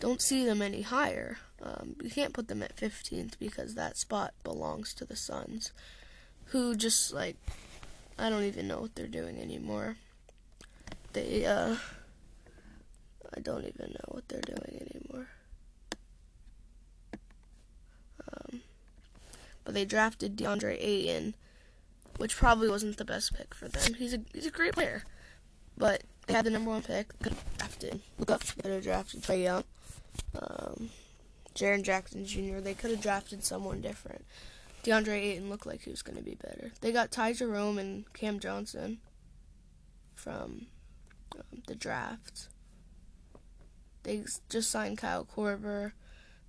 don't 0.00 0.20
see 0.20 0.44
them 0.44 0.62
any 0.62 0.82
higher. 0.82 1.38
Um, 1.62 1.96
you 2.02 2.10
can't 2.10 2.34
put 2.34 2.48
them 2.48 2.62
at 2.62 2.76
15th 2.76 3.38
because 3.38 3.74
that 3.74 3.96
spot 3.96 4.34
belongs 4.42 4.92
to 4.94 5.04
the 5.04 5.16
Suns, 5.16 5.72
who 6.46 6.74
just 6.74 7.12
like 7.12 7.36
I 8.18 8.30
don't 8.30 8.44
even 8.44 8.66
know 8.66 8.80
what 8.80 8.94
they're 8.94 9.06
doing 9.06 9.38
anymore. 9.38 9.96
They 11.12 11.44
uh 11.44 11.76
I 13.36 13.40
don't 13.40 13.64
even 13.64 13.90
know 13.92 14.08
what 14.08 14.28
they're 14.28 14.40
doing 14.40 14.88
anymore. 14.90 15.28
Um, 18.36 18.60
but 19.64 19.74
they 19.74 19.84
drafted 19.84 20.36
DeAndre 20.36 20.76
Ayton, 20.78 21.34
which 22.16 22.36
probably 22.36 22.68
wasn't 22.68 22.96
the 22.96 23.04
best 23.04 23.34
pick 23.34 23.54
for 23.54 23.68
them. 23.68 23.94
He's 23.94 24.14
a 24.14 24.20
he's 24.32 24.46
a 24.46 24.50
great 24.50 24.74
player, 24.74 25.04
but 25.76 26.02
they 26.26 26.34
had 26.34 26.44
the 26.44 26.50
number 26.50 26.70
one 26.70 26.82
pick. 26.82 27.12
Drafted 27.58 28.00
Luka 28.18 28.38
could 28.38 28.72
have 28.72 28.82
drafted 28.82 29.22
Trae 29.22 29.42
Young, 29.42 29.64
um, 30.40 30.90
Jaren 31.54 31.82
Jackson 31.82 32.26
Jr. 32.26 32.58
They 32.58 32.74
could 32.74 32.90
have 32.90 33.00
drafted 33.00 33.44
someone 33.44 33.80
different. 33.80 34.24
DeAndre 34.84 35.18
Ayton 35.18 35.48
looked 35.48 35.66
like 35.66 35.82
he 35.82 35.90
was 35.90 36.02
going 36.02 36.18
to 36.18 36.22
be 36.22 36.34
better. 36.34 36.72
They 36.82 36.92
got 36.92 37.10
Ty 37.10 37.32
Jerome 37.32 37.78
and 37.78 38.12
Cam 38.12 38.38
Johnson 38.38 38.98
from 40.14 40.66
um, 41.34 41.62
the 41.66 41.74
draft. 41.74 42.48
They 44.02 44.24
just 44.50 44.70
signed 44.70 44.98
Kyle 44.98 45.24
Korver. 45.24 45.92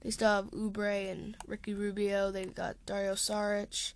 They 0.05 0.11
still 0.11 0.29
have 0.29 0.51
Oubre 0.51 1.11
and 1.11 1.35
Ricky 1.47 1.73
Rubio. 1.73 2.29
They 2.29 2.45
got 2.45 2.75
Dario 2.85 3.15
Saric, 3.15 3.93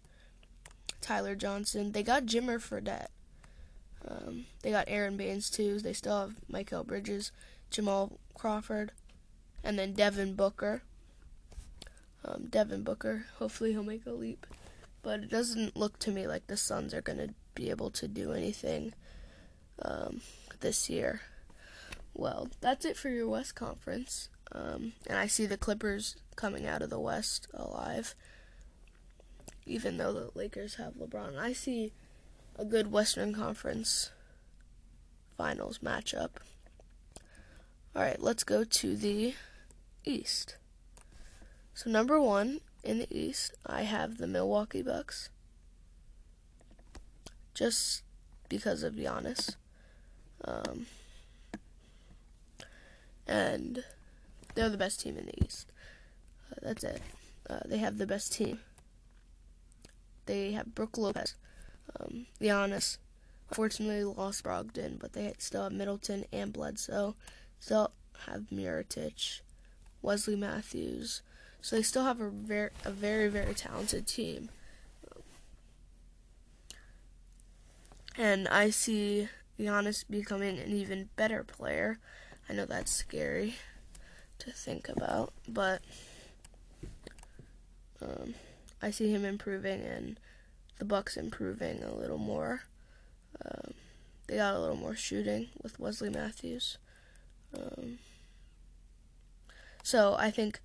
Tyler 1.01 1.35
Johnson. 1.35 1.91
They 1.91 2.01
got 2.01 2.25
Jimmer 2.25 2.57
Fredette. 2.57 3.09
Um, 4.07 4.47
they 4.63 4.71
got 4.71 4.85
Aron 4.87 5.17
Baynes 5.17 5.51
too. 5.51 5.77
They 5.77 5.93
still 5.93 6.19
have 6.19 6.35
Mikal 6.51 6.83
Bridges, 6.83 7.31
Jamal 7.69 8.17
Crawford, 8.33 8.91
and 9.63 9.77
then 9.77 9.93
Devin 9.93 10.33
Booker. 10.33 10.81
Um, 12.25 12.47
Devin 12.49 12.81
Booker. 12.81 13.25
Hopefully 13.37 13.73
he'll 13.73 13.83
make 13.83 14.07
a 14.07 14.11
leap, 14.11 14.47
but 15.03 15.19
it 15.19 15.29
doesn't 15.29 15.77
look 15.77 15.99
to 15.99 16.11
me 16.11 16.25
like 16.25 16.47
the 16.47 16.57
Suns 16.57 16.91
are 16.91 17.03
going 17.03 17.19
to 17.19 17.35
be 17.53 17.69
able 17.69 17.91
to 17.91 18.07
do 18.07 18.31
anything 18.31 18.93
um, 19.83 20.21
this 20.61 20.89
year. 20.89 21.21
Well, 22.15 22.49
that's 22.61 22.83
it 22.83 22.97
for 22.97 23.09
your 23.09 23.29
West 23.29 23.53
Conference. 23.53 24.29
Um, 24.51 24.93
and 25.07 25.17
I 25.17 25.27
see 25.27 25.45
the 25.45 25.57
Clippers 25.57 26.15
coming 26.35 26.65
out 26.65 26.81
of 26.81 26.89
the 26.89 26.99
West 26.99 27.47
alive, 27.53 28.15
even 29.65 29.97
though 29.97 30.13
the 30.13 30.31
Lakers 30.33 30.75
have 30.75 30.93
LeBron. 30.93 31.37
I 31.37 31.53
see 31.53 31.93
a 32.57 32.65
good 32.65 32.91
Western 32.91 33.33
Conference 33.33 34.11
finals 35.37 35.79
matchup. 35.79 36.31
All 37.95 38.01
right, 38.01 38.21
let's 38.21 38.43
go 38.43 38.63
to 38.63 38.95
the 38.95 39.33
East. 40.03 40.57
So, 41.73 41.89
number 41.89 42.19
one 42.19 42.61
in 42.83 42.99
the 42.99 43.07
East, 43.17 43.53
I 43.65 43.83
have 43.83 44.17
the 44.17 44.27
Milwaukee 44.27 44.81
Bucks. 44.81 45.29
Just 47.53 48.03
because 48.47 48.83
of 48.83 48.95
Giannis. 48.95 49.55
Um, 50.43 50.87
and 53.27 53.83
they're 54.59 54.69
the 54.69 54.77
best 54.77 54.99
team 54.99 55.17
in 55.17 55.25
the 55.25 55.45
East. 55.45 55.71
Uh, 56.51 56.55
that's 56.61 56.83
it. 56.83 57.01
Uh, 57.49 57.59
they 57.65 57.77
have 57.77 57.97
the 57.97 58.05
best 58.05 58.33
team. 58.33 58.59
They 60.25 60.51
have 60.51 60.75
Brook 60.75 60.97
Lopez, 60.97 61.35
um, 61.97 62.25
Giannis. 62.41 62.97
Unfortunately, 63.49 64.03
lost 64.03 64.43
Brogdon, 64.43 64.99
but 64.99 65.13
they 65.13 65.33
still 65.37 65.63
have 65.63 65.71
Middleton 65.71 66.25
and 66.33 66.51
Bledsoe. 66.51 67.15
Still 67.61 67.91
have 68.25 68.47
Mirotic, 68.53 69.39
Wesley 70.01 70.35
Matthews. 70.35 71.21
So 71.61 71.77
they 71.77 71.81
still 71.81 72.03
have 72.03 72.19
a 72.19 72.29
very, 72.29 72.69
a 72.83 72.91
very, 72.91 73.29
very 73.29 73.53
talented 73.53 74.07
team. 74.07 74.49
And 78.17 78.47
I 78.49 78.71
see 78.71 79.29
Giannis 79.57 80.03
becoming 80.07 80.59
an 80.59 80.71
even 80.73 81.09
better 81.15 81.45
player. 81.45 81.99
I 82.49 82.53
know 82.53 82.65
that's 82.65 82.91
scary 82.91 83.55
to 84.39 84.51
think 84.51 84.89
about, 84.89 85.33
but 85.47 85.81
um, 88.01 88.33
I 88.81 88.91
see 88.91 89.11
him 89.11 89.25
improving 89.25 89.81
and 89.81 90.19
the 90.77 90.85
Bucks 90.85 91.17
improving 91.17 91.83
a 91.83 91.93
little 91.93 92.17
more. 92.17 92.63
Um, 93.45 93.73
they 94.27 94.37
got 94.37 94.55
a 94.55 94.59
little 94.59 94.77
more 94.77 94.95
shooting 94.95 95.49
with 95.61 95.79
Wesley 95.79 96.09
Matthews. 96.09 96.77
Um, 97.57 97.99
so 99.83 100.15
I 100.17 100.31
think 100.31 100.59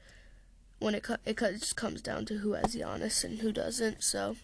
when 0.79 0.95
it 0.95 1.07
it 1.25 1.39
just 1.39 1.77
comes 1.77 2.03
down 2.03 2.27
to 2.27 2.39
who 2.39 2.53
has 2.53 2.77
Giannis 2.77 3.25
and 3.25 3.41
who 3.41 3.53
doesn't. 3.53 4.03
So 4.03 4.37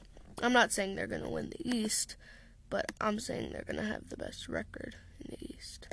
I'm 0.42 0.52
not 0.52 0.72
saying 0.72 0.94
they're 0.94 1.06
going 1.06 1.22
to 1.22 1.28
win 1.28 1.50
the 1.50 1.68
East, 1.68 2.16
but 2.68 2.92
I'm 3.00 3.20
saying 3.20 3.52
they're 3.52 3.64
going 3.64 3.76
to 3.84 3.92
have 3.92 4.08
the 4.08 4.16
best 4.16 4.48
record 4.48 4.96
in 5.20 5.36
the 5.38 5.54
East. 5.54 5.86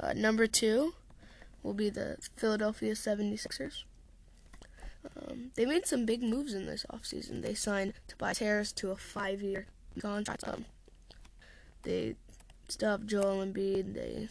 Uh, 0.00 0.12
number 0.14 0.46
two 0.46 0.94
will 1.62 1.74
be 1.74 1.90
the 1.90 2.16
Philadelphia 2.36 2.92
76ers. 2.92 3.84
Um, 5.16 5.52
they 5.54 5.64
made 5.64 5.86
some 5.86 6.04
big 6.04 6.22
moves 6.22 6.54
in 6.54 6.66
this 6.66 6.84
offseason. 6.92 7.42
They 7.42 7.54
signed 7.54 7.94
Tobias 8.08 8.38
Harris 8.38 8.72
to 8.72 8.90
a 8.90 8.96
five-year 8.96 9.66
contract. 10.00 10.44
Um, 10.46 10.64
they 11.82 12.16
have 12.80 13.06
Joel 13.06 13.44
Embiid. 13.44 13.94
They 13.94 14.28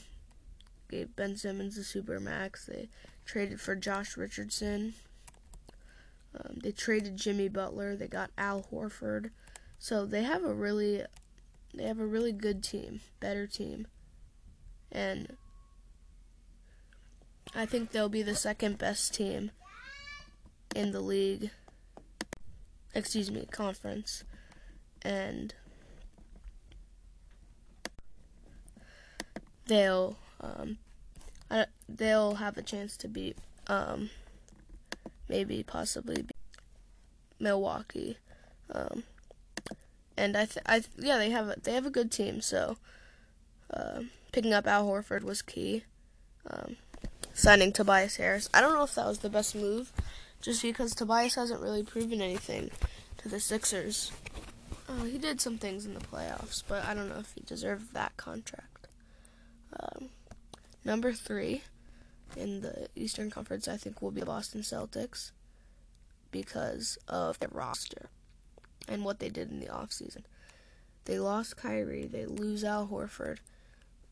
gave 0.90 1.16
Ben 1.16 1.38
Simmons 1.38 1.76
the 1.76 1.84
super 1.84 2.20
max. 2.20 2.66
They 2.66 2.90
traded 3.26 3.60
for 3.60 3.76
Josh 3.76 4.18
Richardson. 4.18 4.94
Um, 6.36 6.60
they 6.62 6.72
traded 6.72 7.18
Jimmy 7.18 7.50
Butler. 7.50 7.96
They 7.96 8.08
got 8.08 8.32
Al 8.38 8.68
Horford. 8.72 9.32
So 9.80 10.06
they 10.06 10.24
have 10.24 10.44
a 10.44 10.54
really, 10.54 11.04
they 11.74 11.84
have 11.84 12.00
a 12.00 12.06
really 12.06 12.32
good 12.32 12.64
team, 12.64 13.02
better 13.20 13.48
team, 13.48 13.88
and 14.92 15.38
I 17.58 17.66
think 17.66 17.92
they'll 17.92 18.08
be 18.08 18.22
the 18.22 18.36
second 18.36 18.78
best 18.78 19.16
team 19.16 19.50
in 20.76 20.92
the 20.92 21.02
league. 21.02 21.50
Excuse 22.94 23.32
me, 23.32 23.48
conference, 23.52 24.24
and 25.02 25.56
they'll 29.66 30.18
um, 30.40 30.78
they'll 31.90 32.36
have 32.36 32.58
a 32.58 32.62
chance 32.62 32.96
to 32.98 33.08
beat 33.08 33.38
um, 33.66 34.12
maybe 35.28 35.64
possibly 35.64 36.26
Milwaukee. 37.40 38.18
Um, 38.72 39.04
and 40.16 40.38
I, 40.38 40.46
th- 40.46 40.66
I, 40.66 40.80
th- 40.80 40.90
yeah, 40.98 41.18
they 41.18 41.32
have 41.32 41.50
a, 41.50 41.56
they 41.62 41.74
have 41.74 41.86
a 41.86 41.92
good 41.92 42.12
team. 42.12 42.42
So 42.42 42.78
uh, 43.74 44.02
picking 44.32 44.54
up 44.54 44.68
Al 44.68 44.88
Horford 44.88 45.24
was 45.24 45.42
key. 45.42 45.84
Um, 46.50 46.78
signing 47.38 47.72
Tobias 47.72 48.16
Harris, 48.16 48.50
I 48.52 48.62
don't 48.62 48.74
know 48.74 48.84
if 48.84 48.96
that 48.96 49.06
was 49.06 49.20
the 49.20 49.30
best 49.30 49.56
move, 49.56 49.94
just 50.42 50.64
because 50.64 50.96
Tobias 50.96 51.36
hasn't 51.36 51.62
really 51.62 51.84
proven 51.84 52.20
anything 52.20 52.72
to 53.20 53.30
the 53.30 53.40
Sixers. 53.40 54.12
Uh, 54.90 55.04
he 55.04 55.20
did 55.20 55.40
some 55.40 55.60
things 55.60 55.86
in 55.86 55.94
the 55.94 56.00
playoffs, 56.00 56.64
but 56.68 56.84
I 56.84 56.96
don't 56.96 57.10
know 57.10 57.20
if 57.20 57.32
he 57.34 57.42
deserved 57.42 57.94
that 57.94 58.18
contract. 58.18 58.88
Um, 59.80 60.10
number 60.84 61.14
three 61.14 61.62
in 62.36 62.62
the 62.62 62.88
Eastern 62.96 63.30
Conference, 63.30 63.68
I 63.68 63.78
think, 63.78 64.02
will 64.02 64.12
be 64.12 64.22
the 64.22 64.26
Boston 64.26 64.62
Celtics 64.62 65.32
because 66.32 66.98
of 67.08 67.38
their 67.38 67.50
roster 67.52 68.10
and 68.88 69.06
what 69.06 69.20
they 69.20 69.30
did 69.30 69.52
in 69.52 69.60
the 69.60 69.68
offseason. 69.68 70.24
They 71.06 71.20
lost 71.20 71.56
Kyrie, 71.56 72.08
they 72.08 72.26
lose 72.26 72.64
Al 72.64 72.88
Horford, 72.88 73.38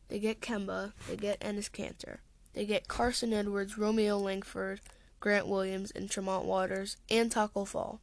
they 0.08 0.20
get 0.20 0.40
Kemba, 0.40 0.92
they 1.08 1.16
get 1.16 1.40
Enes 1.40 1.70
Kanter, 1.70 2.18
they 2.56 2.64
get 2.64 2.88
Carsen 2.88 3.34
Edwards, 3.34 3.76
Romeo 3.76 4.16
Langford, 4.16 4.80
Grant 5.20 5.46
Williams, 5.46 5.90
and 5.90 6.10
Tremont 6.10 6.46
Waters, 6.46 6.96
and 7.10 7.30
Tacko 7.30 7.66
Fall. 7.66 8.00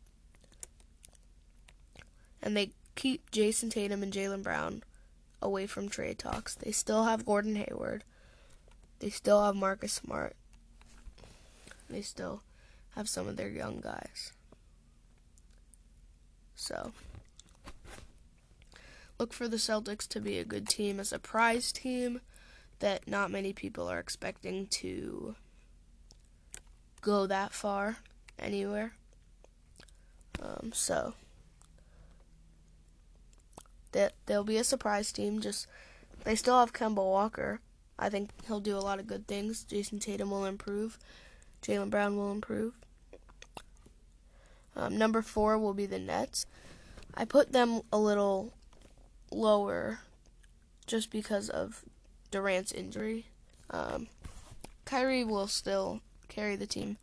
And 2.39 2.55
they 2.55 2.69
keep 2.93 3.31
Jayson 3.31 3.71
Tatum 3.71 4.03
and 4.03 4.13
Jaylen 4.13 4.43
Brown 4.43 4.83
away 5.41 5.65
from 5.65 5.89
trade 5.89 6.19
talks. 6.19 6.53
They 6.53 6.71
still 6.71 7.05
have 7.05 7.25
Gordon 7.25 7.55
Hayward. 7.55 8.03
They 8.99 9.09
still 9.09 9.43
have 9.43 9.55
Marcus 9.55 9.93
Smart. 9.93 10.35
They 11.89 12.03
still 12.03 12.43
have 12.91 13.09
some 13.09 13.27
of 13.27 13.37
their 13.37 13.49
young 13.49 13.81
guys. 13.81 14.33
So, 16.53 16.91
look 19.17 19.33
for 19.33 19.47
the 19.47 19.57
Celtics 19.57 20.07
to 20.09 20.21
be 20.21 20.37
a 20.37 20.45
good 20.45 20.69
team, 20.69 20.99
a 20.99 21.05
surprise 21.05 21.71
team 21.71 22.21
that 22.79 23.07
not 23.07 23.31
many 23.31 23.53
people 23.53 23.87
are 23.87 23.99
expecting 23.99 24.67
to 24.67 25.35
go 27.01 27.27
that 27.27 27.53
far 27.53 27.97
anywhere. 28.37 28.93
Um, 30.41 30.71
so, 30.73 31.13
that 33.91 34.13
they'll 34.25 34.43
be 34.43 34.57
a 34.57 34.63
surprise 34.63 35.11
team. 35.11 35.39
Just 35.39 35.67
they 36.23 36.35
still 36.35 36.59
have 36.59 36.73
Kemba 36.73 36.95
Walker, 36.95 37.59
I 37.97 38.09
think 38.09 38.31
he'll 38.47 38.59
do 38.59 38.77
a 38.77 38.79
lot 38.79 38.99
of 38.99 39.07
good 39.07 39.27
things. 39.27 39.63
Jayson 39.63 39.99
Tatum 39.99 40.31
will 40.31 40.45
improve. 40.45 40.97
Jaylen 41.61 41.89
Brown 41.89 42.17
will 42.17 42.31
improve. 42.31 42.73
Um, 44.75 44.97
number 44.97 45.21
four 45.21 45.57
will 45.57 45.73
be 45.73 45.85
the 45.85 45.99
Nets. 45.99 46.45
I 47.13 47.25
put 47.25 47.51
them 47.51 47.81
a 47.91 47.97
little 47.97 48.53
lower 49.31 49.99
just 50.87 51.11
because 51.11 51.49
of 51.49 51.85
Durant's 52.33 52.71
injury. 52.71 53.27
Um, 53.69 54.07
Kyrie 54.85 55.23
will 55.23 55.47
still 55.47 56.01
carry 56.29 56.55
the 56.55 56.65
team, 56.65 56.97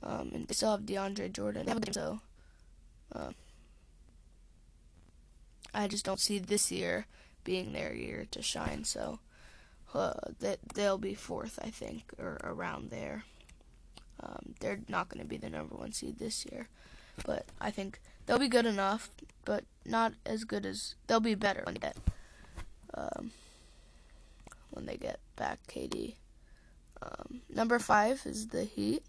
um, 0.00 0.30
and 0.32 0.46
they 0.46 0.54
still 0.54 0.70
have 0.70 0.82
DeAndre 0.82 1.32
Jordan. 1.32 1.66
Have 1.66 1.80
game, 1.80 1.92
so 1.92 2.20
uh, 3.12 3.32
I 5.74 5.88
just 5.88 6.04
don't 6.04 6.20
see 6.20 6.38
this 6.38 6.70
year 6.70 7.06
being 7.42 7.72
their 7.72 7.92
year 7.92 8.26
to 8.30 8.42
shine. 8.42 8.84
So 8.84 9.18
uh, 9.92 10.14
that 10.38 10.60
they'll 10.74 10.98
be 10.98 11.14
fourth, 11.14 11.58
I 11.60 11.70
think, 11.70 12.04
or 12.16 12.38
around 12.44 12.90
there. 12.90 13.24
Um, 14.22 14.54
they're 14.60 14.80
not 14.88 15.08
going 15.08 15.20
to 15.20 15.28
be 15.28 15.36
the 15.36 15.50
number 15.50 15.74
one 15.74 15.92
seed 15.92 16.20
this 16.20 16.46
year, 16.46 16.68
but 17.26 17.46
I 17.60 17.72
think 17.72 17.98
they'll 18.24 18.38
be 18.38 18.48
good 18.48 18.66
enough, 18.66 19.10
but 19.44 19.64
not 19.84 20.12
as 20.24 20.44
good 20.44 20.64
as 20.64 20.94
they'll 21.08 21.18
be 21.18 21.34
better 21.34 21.64
they 21.66 21.72
get 21.72 21.96
um, 22.94 23.32
when 24.74 24.86
they 24.86 24.96
get 24.96 25.20
back 25.36 25.60
KD. 25.68 26.16
Um, 27.00 27.42
number 27.48 27.78
five 27.78 28.22
is 28.24 28.48
the 28.48 28.64
Heat, 28.64 29.02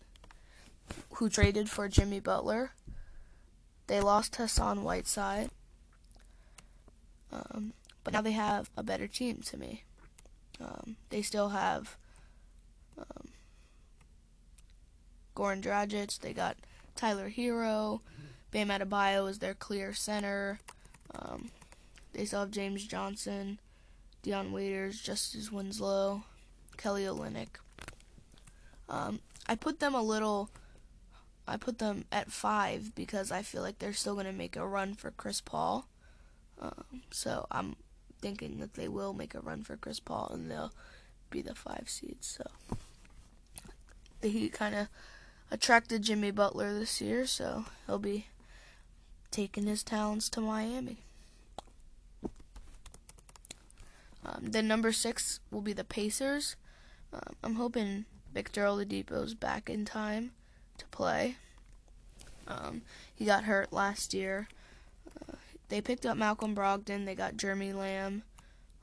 who 1.13 1.29
traded 1.29 1.69
for 1.69 1.87
Jimmy 1.87 2.19
Butler. 2.19 2.71
They 3.87 3.99
lost 4.01 4.35
Hassan 4.35 4.83
Whiteside, 4.83 5.49
um, 7.31 7.73
but 8.03 8.13
now 8.13 8.21
they 8.21 8.31
have 8.31 8.69
a 8.77 8.83
better 8.83 9.07
team 9.07 9.41
to 9.45 9.57
me. 9.57 9.83
Um, 10.59 10.95
they 11.09 11.21
still 11.21 11.49
have 11.49 11.97
um, 12.97 13.29
Goran 15.35 15.61
Dragic. 15.61 16.19
They 16.19 16.33
got 16.33 16.57
Tyler 16.95 17.29
Herro. 17.29 18.01
Bam 18.51 18.69
Adebayo 18.69 19.29
is 19.29 19.39
their 19.39 19.53
clear 19.53 19.93
center. 19.93 20.59
Um, 21.13 21.51
they 22.13 22.25
still 22.25 22.39
have 22.41 22.51
James 22.51 22.85
Johnson, 22.85 23.59
Dion 24.25 24.51
Waiters, 24.51 24.99
Justice 25.01 25.51
Winslow, 25.51 26.23
Kelly 26.77 27.03
Olynyk. 27.03 27.59
Um, 28.89 29.19
I 29.45 29.53
put 29.53 29.79
them 29.79 29.93
a 29.93 30.01
little. 30.01 30.49
I 31.47 31.57
put 31.57 31.77
them 31.77 32.05
at 32.11 32.31
five 32.31 32.95
because 32.95 33.31
I 33.31 33.43
feel 33.43 33.61
like 33.61 33.77
they're 33.77 33.93
still 33.93 34.15
going 34.15 34.25
to 34.25 34.31
make 34.31 34.55
a 34.55 34.65
run 34.65 34.95
for 34.95 35.11
Chris 35.11 35.41
Paul. 35.41 35.87
Um, 36.59 37.03
so 37.11 37.45
I'm 37.51 37.75
thinking 38.19 38.57
that 38.61 38.73
they 38.73 38.87
will 38.87 39.13
make 39.13 39.35
a 39.35 39.41
run 39.41 39.61
for 39.61 39.77
Chris 39.77 39.99
Paul 39.99 40.31
and 40.33 40.49
they'll 40.49 40.73
be 41.29 41.43
the 41.43 41.53
five 41.53 41.83
seeds. 41.85 42.25
So 42.25 42.77
Heat 44.27 44.53
kind 44.53 44.73
of 44.73 44.87
attracted 45.51 46.01
Jimmy 46.01 46.31
Butler 46.31 46.73
this 46.73 46.99
year, 46.99 47.27
so 47.27 47.65
he'll 47.85 47.99
be 47.99 48.25
taking 49.29 49.67
his 49.67 49.83
talents 49.83 50.29
to 50.29 50.41
Miami. 50.41 51.04
Um, 54.25 54.47
then 54.47 54.67
number 54.67 54.91
six 54.91 55.39
will 55.51 55.61
be 55.61 55.73
the 55.73 55.83
Pacers. 55.83 56.55
Um, 57.13 57.35
I'm 57.43 57.55
hoping 57.55 58.05
Victor 58.33 58.63
Oladipo's 58.63 59.33
back 59.33 59.69
in 59.69 59.85
time 59.85 60.31
to 60.77 60.85
play. 60.87 61.35
Um, 62.47 62.81
he 63.13 63.25
got 63.25 63.43
hurt 63.43 63.71
last 63.71 64.13
year 64.13 64.47
they 65.69 65.81
picked 65.81 66.05
up 66.05 66.17
Malcolm 66.17 66.55
Brogdon. 66.55 67.05
They 67.05 67.15
got 67.15 67.37
Jeremy 67.37 67.73
Lamb. 67.73 68.23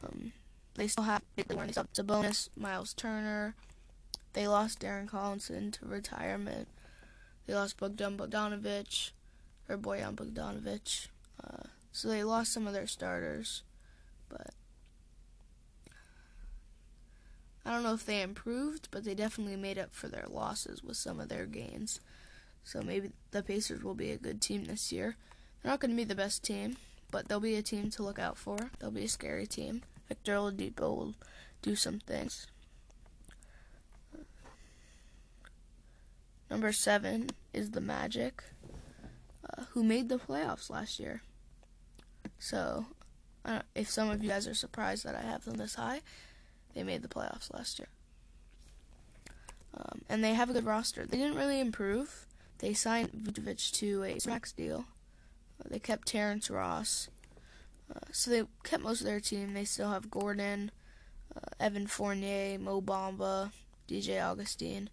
Um, 0.05 0.33
they 0.75 0.89
still 0.89 1.05
have 1.05 1.23
Sabonis, 1.37 2.49
Miles 2.57 2.95
Turner. 2.95 3.55
They 4.33 4.49
lost 4.49 4.81
Darren 4.81 5.09
Collison 5.09 5.73
to 5.73 5.87
retirement. 5.87 6.69
They 7.47 7.55
lost 7.55 7.79
Bogdan 7.79 8.17
Bogdanovic, 8.17 9.11
or 9.69 9.77
Bojan 9.77 10.15
Bogdanovic. 10.15 11.09
Uh, 11.43 11.69
so 11.93 12.09
they 12.09 12.25
lost 12.25 12.53
some 12.53 12.67
of 12.67 12.73
their 12.73 12.87
starters, 12.87 13.63
but 14.29 14.55
I 17.65 17.71
don't 17.71 17.83
know 17.83 17.95
if 17.95 18.05
they 18.05 18.23
improved, 18.23 18.89
but 18.91 19.05
they 19.05 19.15
definitely 19.15 19.57
made 19.57 19.79
up 19.79 19.95
for 19.95 20.09
their 20.09 20.27
losses 20.29 20.83
with 20.83 20.97
some 20.97 21.21
of 21.21 21.29
their 21.29 21.47
gains. 21.47 22.01
So 22.65 22.83
maybe 22.83 23.13
the 23.31 23.43
Pacers 23.43 23.83
will 23.83 23.95
be 23.95 24.11
a 24.11 24.17
good 24.19 24.41
team 24.41 24.65
this 24.65 24.93
year. 24.93 25.17
They're 25.63 25.71
not 25.71 25.81
going 25.81 25.93
to 25.93 25.97
be 25.97 26.05
the 26.05 26.15
best 26.15 26.43
team, 26.43 26.77
but 27.11 27.29
they'll 27.29 27.41
be 27.41 27.57
a 27.57 27.63
team 27.63 27.91
to 27.91 28.03
look 28.03 28.19
out 28.19 28.37
for. 28.37 28.57
They'll 28.79 28.91
be 28.91 29.05
a 29.05 29.09
scary 29.09 29.47
team. 29.47 29.83
Victor 30.09 30.35
Oladipo 30.35 30.97
will 30.97 31.15
do 31.63 31.77
some 31.77 32.01
things. 32.01 32.47
Number 36.51 36.73
seven 36.73 37.31
is 37.55 37.71
the 37.71 37.81
Magic, 37.81 38.43
uh, 39.49 39.65
who 39.71 39.83
made 39.83 40.09
the 40.09 40.19
playoffs 40.19 40.69
last 40.69 41.01
year. 41.01 41.23
So, 42.39 42.87
uh, 43.45 43.63
if 43.75 43.89
some 43.89 44.11
of 44.11 44.23
you 44.23 44.29
guys 44.29 44.47
are 44.47 44.55
surprised 44.55 45.05
that 45.05 45.15
I 45.15 45.23
have 45.23 45.45
them 45.45 45.55
this 45.55 45.77
high, 45.77 46.03
they 46.75 46.83
made 46.83 47.03
the 47.03 47.09
playoffs 47.09 47.53
last 47.53 47.79
year. 47.79 47.89
Um, 49.75 50.03
and 50.09 50.23
they 50.23 50.35
have 50.35 50.51
a 50.51 50.53
good 50.53 50.67
roster. 50.67 51.07
They 51.07 51.17
didn't 51.17 51.37
really 51.37 51.61
improve. 51.61 52.27
They 52.59 52.75
signed 52.75 53.11
Vucevic 53.13 53.73
to 53.73 54.05
a 54.05 54.19
max 54.27 54.53
deal. 54.53 54.85
Uh, 55.61 55.69
they 55.71 55.79
kept 55.79 56.09
Terrence 56.09 56.51
Ross. 56.51 57.09
Uh, 57.91 58.01
so 58.13 58.31
they 58.31 58.43
kept 58.65 58.83
most 58.83 59.01
of 59.01 59.07
their 59.07 59.21
team. 59.21 59.55
They 59.55 59.65
still 59.65 59.91
have 59.91 60.11
Gordon, 60.11 60.71
uh, 61.35 61.49
Evan 61.59 61.87
Fournier, 61.87 62.59
Mo 62.59 62.81
Bamba, 62.81 63.51
DJ 63.89 64.23
Augustin. 64.23 64.91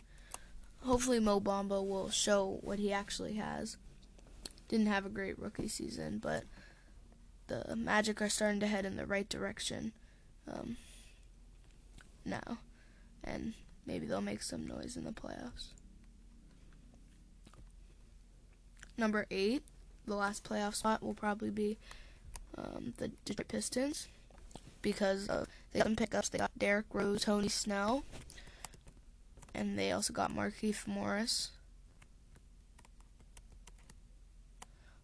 Hopefully, 0.83 1.19
Mo 1.19 1.41
Bamba 1.41 1.85
will 1.85 2.09
show 2.09 2.59
what 2.61 2.79
he 2.79 2.91
actually 2.91 3.33
has. 3.33 3.77
Didn't 4.69 4.87
have 4.87 5.05
a 5.05 5.09
great 5.09 5.37
rookie 5.37 5.67
season, 5.67 6.19
but 6.19 6.43
the 7.47 7.75
Magic 7.75 8.21
are 8.21 8.29
starting 8.29 8.59
to 8.61 8.67
head 8.67 8.85
in 8.85 8.95
the 8.95 9.05
right 9.05 9.27
direction 9.27 9.91
um, 10.47 10.77
now, 12.29 12.59
and 13.23 13.53
maybe 13.85 14.05
they'll 14.05 14.21
make 14.21 14.41
some 14.41 14.67
noise 14.67 14.95
in 14.95 15.03
the 15.03 15.11
playoffs. 15.11 15.73
Number 18.97 19.25
eight, 19.31 19.63
the 20.05 20.15
last 20.15 20.43
playoff 20.43 20.75
spot 20.75 21.01
will 21.01 21.13
probably 21.13 21.49
be 21.49 21.77
um, 22.57 22.93
the 22.97 23.09
Detroit 23.25 23.47
Pistons 23.47 24.07
because 24.81 25.29
uh, 25.29 25.45
they 25.71 25.79
got 25.79 25.85
some 25.85 25.95
pickups. 25.95 26.29
They 26.29 26.37
got 26.37 26.57
Derrick 26.57 26.87
Rose, 26.91 27.23
Tony 27.23 27.47
Snell, 27.47 28.03
and 29.53 29.77
they 29.77 29.91
also 29.91 30.13
got 30.13 30.33
Markieff 30.35 30.87
Morris. 30.87 31.51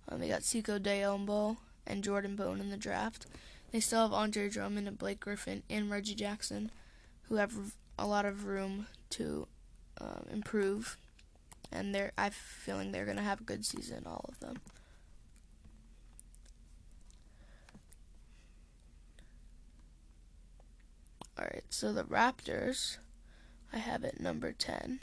Um, 0.07 0.19
they 0.19 0.27
got 0.27 0.41
Sekou 0.41 0.79
Doumbouya 0.79 1.57
and 1.87 2.03
Jordan 2.03 2.35
Bone 2.35 2.59
in 2.59 2.69
the 2.69 2.77
draft. 2.77 3.25
They 3.71 3.79
still 3.79 4.03
have 4.03 4.13
Andre 4.13 4.49
Drummond 4.49 4.87
and 4.87 4.97
Blake 4.97 5.19
Griffin 5.19 5.63
and 5.69 5.89
Reggie 5.89 6.15
Jackson, 6.15 6.71
who 7.27 7.35
have 7.35 7.53
a 7.97 8.05
lot 8.05 8.25
of 8.25 8.45
room 8.45 8.87
to 9.11 9.47
um, 9.99 10.25
improve. 10.31 10.97
And 11.71 11.93
they're, 11.93 12.11
I'm 12.17 12.31
feeling 12.31 12.91
they're 12.91 13.05
to 13.05 13.21
have 13.21 13.41
a 13.41 13.45
good 13.45 13.65
season, 13.65 14.03
all 14.05 14.25
of 14.29 14.39
them. 14.39 14.61
Alright, 21.37 21.65
so 21.69 21.91
the 21.91 22.03
Raptors, 22.03 22.97
I 23.73 23.77
have 23.77 24.05
it 24.05 24.21
number 24.21 24.53
10. 24.53 25.01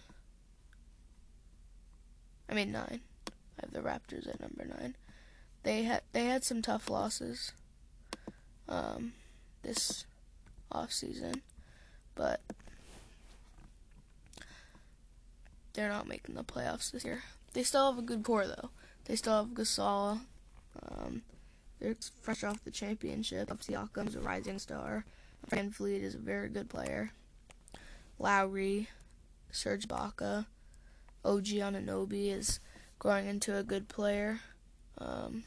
I 2.49 2.55
mean 2.55 2.73
9. 2.73 3.01
I 3.29 3.33
have 3.61 3.73
the 3.73 3.81
Raptors 3.81 4.29
at 4.29 4.41
number 4.41 4.65
9. 4.65 4.97
They 5.63 5.85
had 5.85 6.03
they 6.13 6.27
had 6.27 6.43
some 6.43 6.61
tough 6.61 6.91
losses 6.91 7.53
um, 8.69 9.13
this 9.63 10.07
off 10.71 10.93
season, 10.93 11.43
but 12.15 12.41
they're 15.75 15.89
not 15.89 16.09
making 16.09 16.35
the 16.35 16.45
playoffs 16.45 16.91
this 16.91 17.05
year. 17.05 17.23
They 17.53 17.63
still 17.63 17.91
have 17.91 17.99
a 17.99 18.03
good 18.03 18.23
core 18.23 18.47
though. 18.47 18.71
They 19.05 19.17
still 19.17 19.37
have 19.37 19.55
Gasol. 19.55 20.21
Um, 20.83 21.23
they're 21.81 21.97
fresh 22.21 22.45
off 22.45 22.65
the 22.65 22.71
championship. 22.71 23.49
Siakam's 23.49 24.15
a 24.15 24.21
rising 24.21 24.59
star. 24.59 25.05
VanVleet 25.51 26.03
is 26.03 26.15
a 26.15 26.19
very 26.19 26.49
good 26.49 26.69
player. 26.71 27.11
Lowry, 28.19 28.89
Serge 29.51 29.89
Ibaka, 29.89 30.47
OG 31.25 31.45
Anunoby 31.45 32.29
is 32.29 32.61
growing 32.99 33.27
into 33.27 33.57
a 33.57 33.65
good 33.65 33.89
player. 33.89 34.41
Um, 34.99 35.43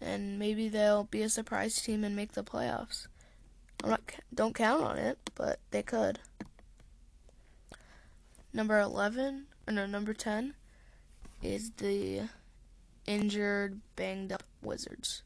and 0.00 0.38
maybe 0.38 0.68
they'll 0.68 1.04
be 1.04 1.22
a 1.22 1.28
surprise 1.28 1.80
team 1.80 2.02
and 2.02 2.16
make 2.16 2.32
the 2.32 2.42
playoffs. 2.42 3.06
I'm 3.82 3.90
not 3.90 4.02
don't 4.34 4.54
count 4.54 4.82
on 4.82 4.98
it, 4.98 5.18
but 5.34 5.58
they 5.70 5.82
could. 5.82 6.20
Number 8.52 8.78
11, 8.78 9.46
or 9.66 9.72
no, 9.72 9.86
number 9.86 10.14
10 10.14 10.54
is 11.42 11.72
the 11.72 12.22
injured, 13.06 13.80
banged 13.96 14.32
up 14.32 14.44
Wizards. 14.62 15.22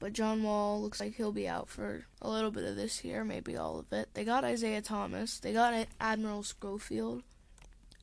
But 0.00 0.12
John 0.12 0.42
Wall 0.42 0.80
looks 0.80 0.98
like 0.98 1.14
he'll 1.14 1.32
be 1.32 1.46
out 1.46 1.68
for 1.68 2.06
a 2.22 2.28
little 2.28 2.50
bit 2.50 2.64
of 2.64 2.74
this 2.74 3.04
year, 3.04 3.22
maybe 3.22 3.56
all 3.56 3.78
of 3.78 3.92
it. 3.92 4.08
They 4.14 4.24
got 4.24 4.44
Isaiah 4.44 4.80
Thomas. 4.80 5.38
They 5.38 5.52
got 5.52 5.86
Admiral 6.00 6.42
Schofield. 6.42 7.22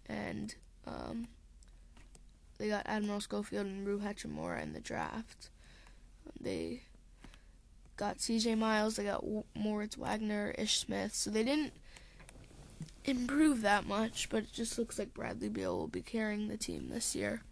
And 0.07 0.53
um, 0.85 1.27
they 2.59 2.67
got 2.67 2.85
Admiral 2.85 3.19
Schofield 3.19 3.65
and 3.65 3.85
Rui 3.85 4.01
Hachimura 4.01 4.61
in 4.61 4.73
the 4.73 4.79
draft. 4.79 5.49
They 6.39 6.83
got 8.03 8.19
C.J. 8.19 8.55
Miles. 8.55 8.97
They 8.97 9.05
got 9.05 9.23
Moritz 9.55 9.97
Wagner, 9.97 10.53
Ish 10.57 10.79
Smith. 10.79 11.15
So 11.15 11.29
they 11.29 11.43
didn't 11.43 11.71
improve 13.05 13.61
that 13.61 13.87
much, 13.87 14.29
but 14.29 14.43
it 14.43 14.51
just 14.51 14.77
looks 14.77 14.99
like 14.99 15.13
Bradley 15.13 15.47
Beal 15.47 15.77
will 15.77 15.87
be 15.87 16.01
carrying 16.01 16.49
the 16.49 16.57
team 16.57 16.89
this 16.89 17.15
year. 17.15 17.43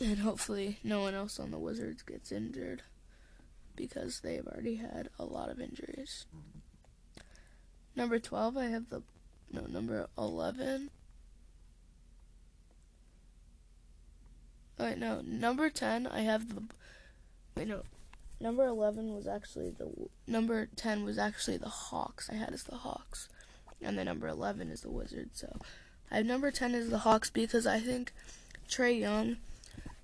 And 0.00 0.20
hopefully, 0.20 0.78
no 0.82 1.00
one 1.00 1.14
else 1.14 1.38
on 1.38 1.50
the 1.50 1.58
Wizards 1.58 2.02
gets 2.02 2.32
injured 2.32 2.82
because 3.74 4.20
they've 4.20 4.46
already 4.46 4.76
had 4.76 5.10
a 5.18 5.24
lot 5.26 5.50
of 5.50 5.60
injuries. 5.60 6.24
Number 7.94 8.18
12, 8.18 8.56
I 8.56 8.64
have 8.66 8.88
the. 8.88 9.02
No, 9.52 9.62
number 9.66 10.08
11. 10.16 10.90
Wait, 14.78 14.98
no. 14.98 15.20
Number 15.20 15.68
10, 15.68 16.06
I 16.06 16.20
have 16.20 16.54
the. 16.54 16.62
Wait, 17.54 17.68
no. 17.68 17.82
Number 18.38 18.66
11 18.66 19.14
was 19.14 19.26
actually 19.26 19.70
the. 19.70 19.90
Number 20.26 20.66
10 20.76 21.04
was 21.04 21.18
actually 21.18 21.56
the 21.56 21.68
Hawks. 21.68 22.28
I 22.30 22.34
had 22.34 22.52
as 22.52 22.64
the 22.64 22.76
Hawks. 22.76 23.28
And 23.80 23.98
the 23.98 24.04
number 24.04 24.26
11 24.26 24.70
is 24.70 24.82
the 24.82 24.90
Wizards. 24.90 25.40
So 25.40 25.58
I 26.10 26.16
have 26.16 26.26
number 26.26 26.50
10 26.50 26.74
as 26.74 26.90
the 26.90 26.98
Hawks 26.98 27.30
because 27.30 27.66
I 27.66 27.80
think 27.80 28.12
Trae 28.68 28.98
Young 28.98 29.36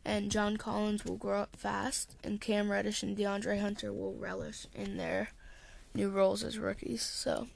and 0.05 0.31
John 0.31 0.57
Collins 0.57 1.05
will 1.05 1.17
grow 1.17 1.43
up 1.43 1.57
fast, 1.57 2.17
and 2.25 2.41
Cam 2.41 2.71
Reddish 2.71 3.03
and 3.03 3.17
DeAndre 3.17 3.61
Hunter 3.61 3.93
will 3.93 4.15
relish 4.15 4.67
in 4.75 4.97
their 4.97 5.31
new 5.95 6.09
roles 6.09 6.43
as 6.43 6.59
rookies. 6.59 7.03
So, 7.03 7.47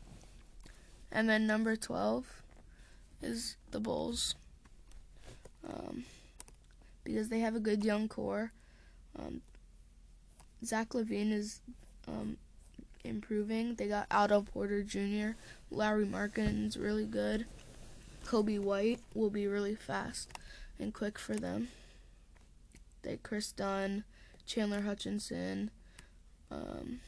and 1.11 1.29
then 1.29 1.47
number 1.47 1.75
12 1.75 2.43
is 3.21 3.57
the 3.73 3.81
Bulls. 3.81 4.37
Um, 5.69 6.05
because 7.03 7.29
they 7.29 7.41
have 7.41 7.57
a 7.57 7.61
good 7.61 7.85
young 7.85 8.09
core. 8.09 8.53
Um, 9.19 9.43
Zach 10.67 10.91
LaVine 10.91 11.33
is 11.33 11.61
um, 12.09 12.37
improving. 13.05 13.75
They 13.75 13.87
got 13.87 14.07
Otto 14.11 14.43
Porter 14.43 14.83
Jr. 14.83 15.37
Lauri 15.71 16.07
Markkanen's 16.07 16.77
really 16.77 17.07
good. 17.07 17.47
Coby 18.27 18.59
White 18.59 19.01
will 19.15 19.31
be 19.31 19.47
really 19.47 19.77
fast 19.77 20.29
and 20.79 20.93
quick 20.93 21.19
for 21.19 21.37
them. 21.37 21.69
They 23.03 23.19
Kris 23.23 23.53
Dunn, 23.53 24.03
Chandler 24.47 24.83
Hutchison, 24.83 25.71
um, 26.51 27.01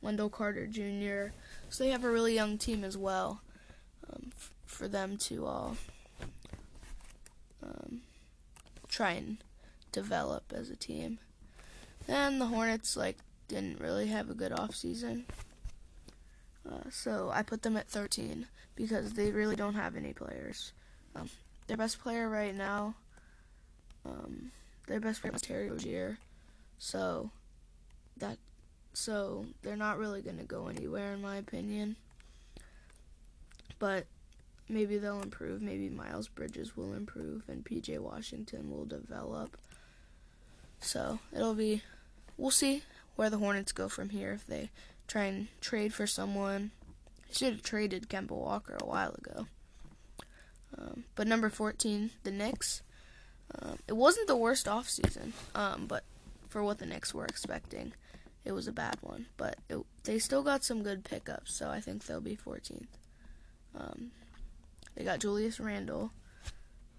Wendell 0.00 0.30
Carter 0.30 0.66
Jr. 0.66 1.32
So 1.68 1.82
they 1.82 1.90
have 1.90 2.04
a 2.04 2.10
really 2.10 2.34
young 2.34 2.56
team 2.56 2.84
as 2.84 2.96
well 2.96 3.40
um, 4.08 4.30
f- 4.36 4.52
for 4.64 4.86
them 4.86 5.16
to 5.18 5.44
all 5.46 5.76
um, 7.62 8.02
try 8.88 9.12
and 9.12 9.38
develop 9.90 10.52
as 10.54 10.70
a 10.70 10.76
team. 10.76 11.18
And 12.08 12.40
the 12.40 12.46
Hornets 12.46 12.96
like 12.96 13.18
didn't 13.48 13.80
really 13.80 14.08
have 14.08 14.30
a 14.30 14.34
good 14.34 14.52
off 14.52 14.74
season. 14.74 15.26
Uh, 16.68 16.90
so 16.90 17.30
I 17.32 17.42
put 17.42 17.62
them 17.62 17.76
at 17.76 17.88
13 17.88 18.46
because 18.74 19.12
they 19.12 19.30
really 19.30 19.56
don't 19.56 19.74
have 19.74 19.96
any 19.96 20.12
players. 20.12 20.72
Um, 21.14 21.30
their 21.66 21.76
best 21.76 22.00
player 22.00 22.28
right 22.28 22.54
now, 22.54 22.94
um, 24.04 24.50
their 24.86 25.00
best 25.00 25.20
player 25.20 25.34
is 25.34 25.42
Terry 25.42 25.70
Rozier. 25.70 26.18
So 26.78 27.30
that 28.18 28.38
so 28.92 29.46
they're 29.62 29.76
not 29.76 29.98
really 29.98 30.22
going 30.22 30.38
to 30.38 30.44
go 30.44 30.68
anywhere 30.68 31.12
in 31.12 31.22
my 31.22 31.36
opinion. 31.36 31.96
But 33.78 34.06
maybe 34.68 34.98
they'll 34.98 35.22
improve. 35.22 35.60
Maybe 35.60 35.90
Miles 35.90 36.28
Bridges 36.28 36.76
will 36.76 36.94
improve 36.94 37.42
and 37.48 37.64
PJ 37.64 37.98
Washington 37.98 38.70
will 38.70 38.84
develop. 38.84 39.56
So 40.80 41.18
it'll 41.32 41.54
be, 41.54 41.82
we'll 42.36 42.50
see 42.50 42.82
where 43.16 43.30
the 43.30 43.38
Hornets 43.38 43.72
go 43.72 43.88
from 43.88 44.10
here 44.10 44.32
if 44.32 44.46
they 44.46 44.70
try 45.08 45.24
and 45.24 45.48
trade 45.60 45.94
for 45.94 46.06
someone. 46.06 46.70
Should 47.32 47.54
have 47.54 47.62
traded 47.62 48.08
Kemba 48.08 48.30
Walker 48.30 48.76
a 48.80 48.86
while 48.86 49.14
ago. 49.14 49.46
Um, 50.78 51.04
but 51.14 51.26
number 51.26 51.48
14, 51.48 52.10
the 52.22 52.30
Knicks. 52.30 52.82
Um, 53.58 53.78
it 53.88 53.94
wasn't 53.94 54.26
the 54.26 54.36
worst 54.36 54.66
offseason, 54.66 55.32
um, 55.54 55.86
but 55.86 56.04
for 56.48 56.62
what 56.62 56.78
the 56.78 56.86
Knicks 56.86 57.14
were 57.14 57.24
expecting, 57.24 57.92
it 58.44 58.52
was 58.52 58.66
a 58.66 58.72
bad 58.72 58.96
one. 59.00 59.26
But 59.36 59.56
it, 59.68 59.78
they 60.04 60.18
still 60.18 60.42
got 60.42 60.64
some 60.64 60.82
good 60.82 61.04
pickups, 61.04 61.54
so 61.54 61.68
I 61.68 61.80
think 61.80 62.04
they'll 62.04 62.20
be 62.20 62.36
14th. 62.36 62.86
Um, 63.78 64.10
they 64.94 65.04
got 65.04 65.20
Julius 65.20 65.60
Randle. 65.60 66.10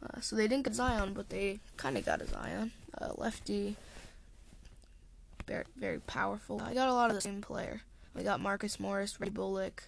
Uh, 0.02 0.22
so 0.22 0.36
they 0.36 0.48
didn't 0.48 0.66
get 0.66 0.76
Zion, 0.76 1.14
but 1.14 1.30
they 1.30 1.60
kind 1.76 1.98
of 1.98 2.06
got 2.06 2.22
a 2.22 2.28
Zion. 2.28 2.72
Uh, 3.00 3.14
lefty, 3.18 3.76
very, 5.48 5.64
very 5.76 6.00
powerful. 6.00 6.62
I 6.62 6.74
got 6.74 6.90
a 6.90 6.94
lot 6.94 7.10
of 7.10 7.16
the 7.16 7.22
same 7.22 7.42
player. 7.42 7.82
We 8.14 8.24
got 8.24 8.42
Marcus 8.42 8.80
Morris, 8.80 9.20
Ray 9.20 9.30
Bullock. 9.30 9.84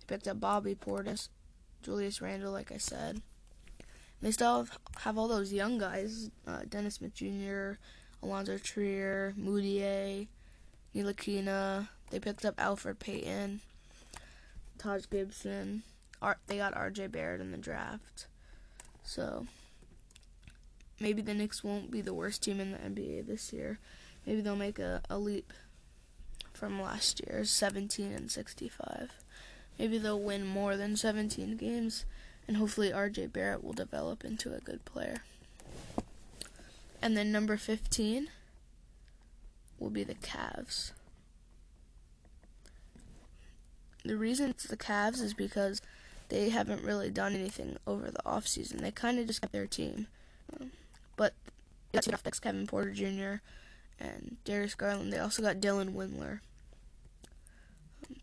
They 0.00 0.14
picked 0.14 0.28
up 0.28 0.40
Bobby 0.40 0.74
Portis, 0.74 1.28
Julius 1.82 2.20
Randle, 2.20 2.52
like 2.52 2.72
I 2.72 2.78
said. 2.78 3.22
They 4.20 4.30
still 4.30 4.56
have, 4.56 4.78
have 5.00 5.18
all 5.18 5.28
those 5.28 5.52
young 5.52 5.78
guys: 5.78 6.30
uh, 6.46 6.62
Dennis 6.68 6.96
Smith 6.96 7.14
Jr., 7.14 7.72
Alonzo 8.22 8.58
Trier, 8.58 9.34
Mudiay, 9.38 10.28
Ntilikina. 10.94 11.88
They 12.10 12.18
picked 12.18 12.44
up 12.44 12.56
Elfrid 12.56 12.98
Payton, 12.98 13.60
Taj 14.78 15.04
Gibson. 15.10 15.82
They 16.46 16.56
got 16.56 16.74
R.J. 16.74 17.08
Barrett 17.08 17.42
in 17.42 17.52
the 17.52 17.58
draft. 17.58 18.26
So 19.02 19.46
maybe 20.98 21.20
the 21.20 21.34
Knicks 21.34 21.62
won't 21.62 21.90
be 21.90 22.00
the 22.00 22.14
worst 22.14 22.42
team 22.42 22.60
in 22.60 22.72
the 22.72 22.78
NBA 22.78 23.26
this 23.26 23.52
year. 23.52 23.78
Maybe 24.26 24.40
they'll 24.40 24.56
make 24.56 24.78
a, 24.78 25.02
a 25.10 25.18
leap 25.18 25.52
from 26.52 26.80
last 26.80 27.20
year's 27.26 27.50
17 27.50 28.12
and 28.12 28.30
65. 28.30 29.10
Maybe 29.78 29.98
they'll 29.98 30.20
win 30.20 30.46
more 30.46 30.76
than 30.76 30.96
17 30.96 31.56
games, 31.56 32.04
and 32.46 32.56
hopefully 32.56 32.90
RJ 32.90 33.32
Barrett 33.32 33.64
will 33.64 33.72
develop 33.72 34.24
into 34.24 34.54
a 34.54 34.60
good 34.60 34.84
player. 34.84 35.18
And 37.02 37.16
then 37.16 37.32
number 37.32 37.56
15 37.56 38.28
will 39.78 39.90
be 39.90 40.04
the 40.04 40.14
Cavs. 40.14 40.92
The 44.04 44.16
reason 44.16 44.50
it's 44.50 44.66
the 44.66 44.76
Cavs 44.76 45.20
is 45.20 45.34
because 45.34 45.82
they 46.28 46.50
haven't 46.50 46.84
really 46.84 47.10
done 47.10 47.34
anything 47.34 47.76
over 47.86 48.10
the 48.10 48.24
off 48.24 48.46
season. 48.46 48.82
They 48.82 48.90
kind 48.90 49.18
of 49.18 49.26
just 49.26 49.40
kept 49.40 49.52
their 49.52 49.66
team. 49.66 50.06
Um, 50.58 50.70
but 51.16 51.34
they 51.92 52.00
got 52.00 52.40
Kevin 52.40 52.66
Porter 52.66 52.92
Jr. 52.92 53.42
and 54.04 54.36
Darius 54.44 54.74
Garland. 54.74 55.12
They 55.12 55.18
also 55.18 55.42
got 55.42 55.56
Dylan 55.56 55.94
Windler. 55.94 56.40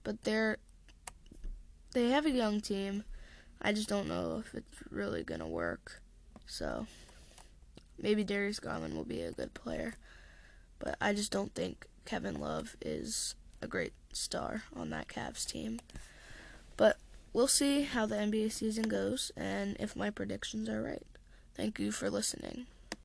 But 0.04 0.24
they're 0.24 0.58
they 1.94 2.10
have 2.10 2.26
a 2.26 2.32
young 2.32 2.62
team. 2.62 3.04
I 3.62 3.74
just 3.74 3.90
don't 3.90 4.08
know 4.08 4.42
if 4.46 4.54
it's 4.54 4.78
really 4.90 5.24
gonna 5.24 5.48
work. 5.48 6.02
So 6.46 6.88
maybe 7.98 8.24
Darius 8.24 8.60
Garland 8.60 8.96
will 8.96 9.04
be 9.04 9.22
a 9.22 9.32
good 9.32 9.54
player, 9.54 9.96
but 10.80 10.96
I 11.00 11.14
just 11.14 11.32
don't 11.32 11.54
think 11.54 11.86
Kevin 12.06 12.40
Love 12.40 12.76
is 12.82 13.36
a 13.62 13.68
great 13.68 13.94
star 14.12 14.64
on 14.76 14.90
that 14.90 15.08
Cavs 15.08 15.46
team. 15.46 15.80
But 16.78 16.98
we'll 17.34 17.48
see 17.48 17.84
how 17.84 18.06
the 18.06 18.16
NBA 18.16 18.52
season 18.52 18.88
goes 18.88 19.32
and 19.38 19.78
if 19.80 19.96
my 19.96 20.10
predictions 20.10 20.68
are 20.70 20.82
right. 20.82 21.06
Thank 21.56 21.80
you 21.80 21.92
for 21.92 22.10
listening. 22.10 22.66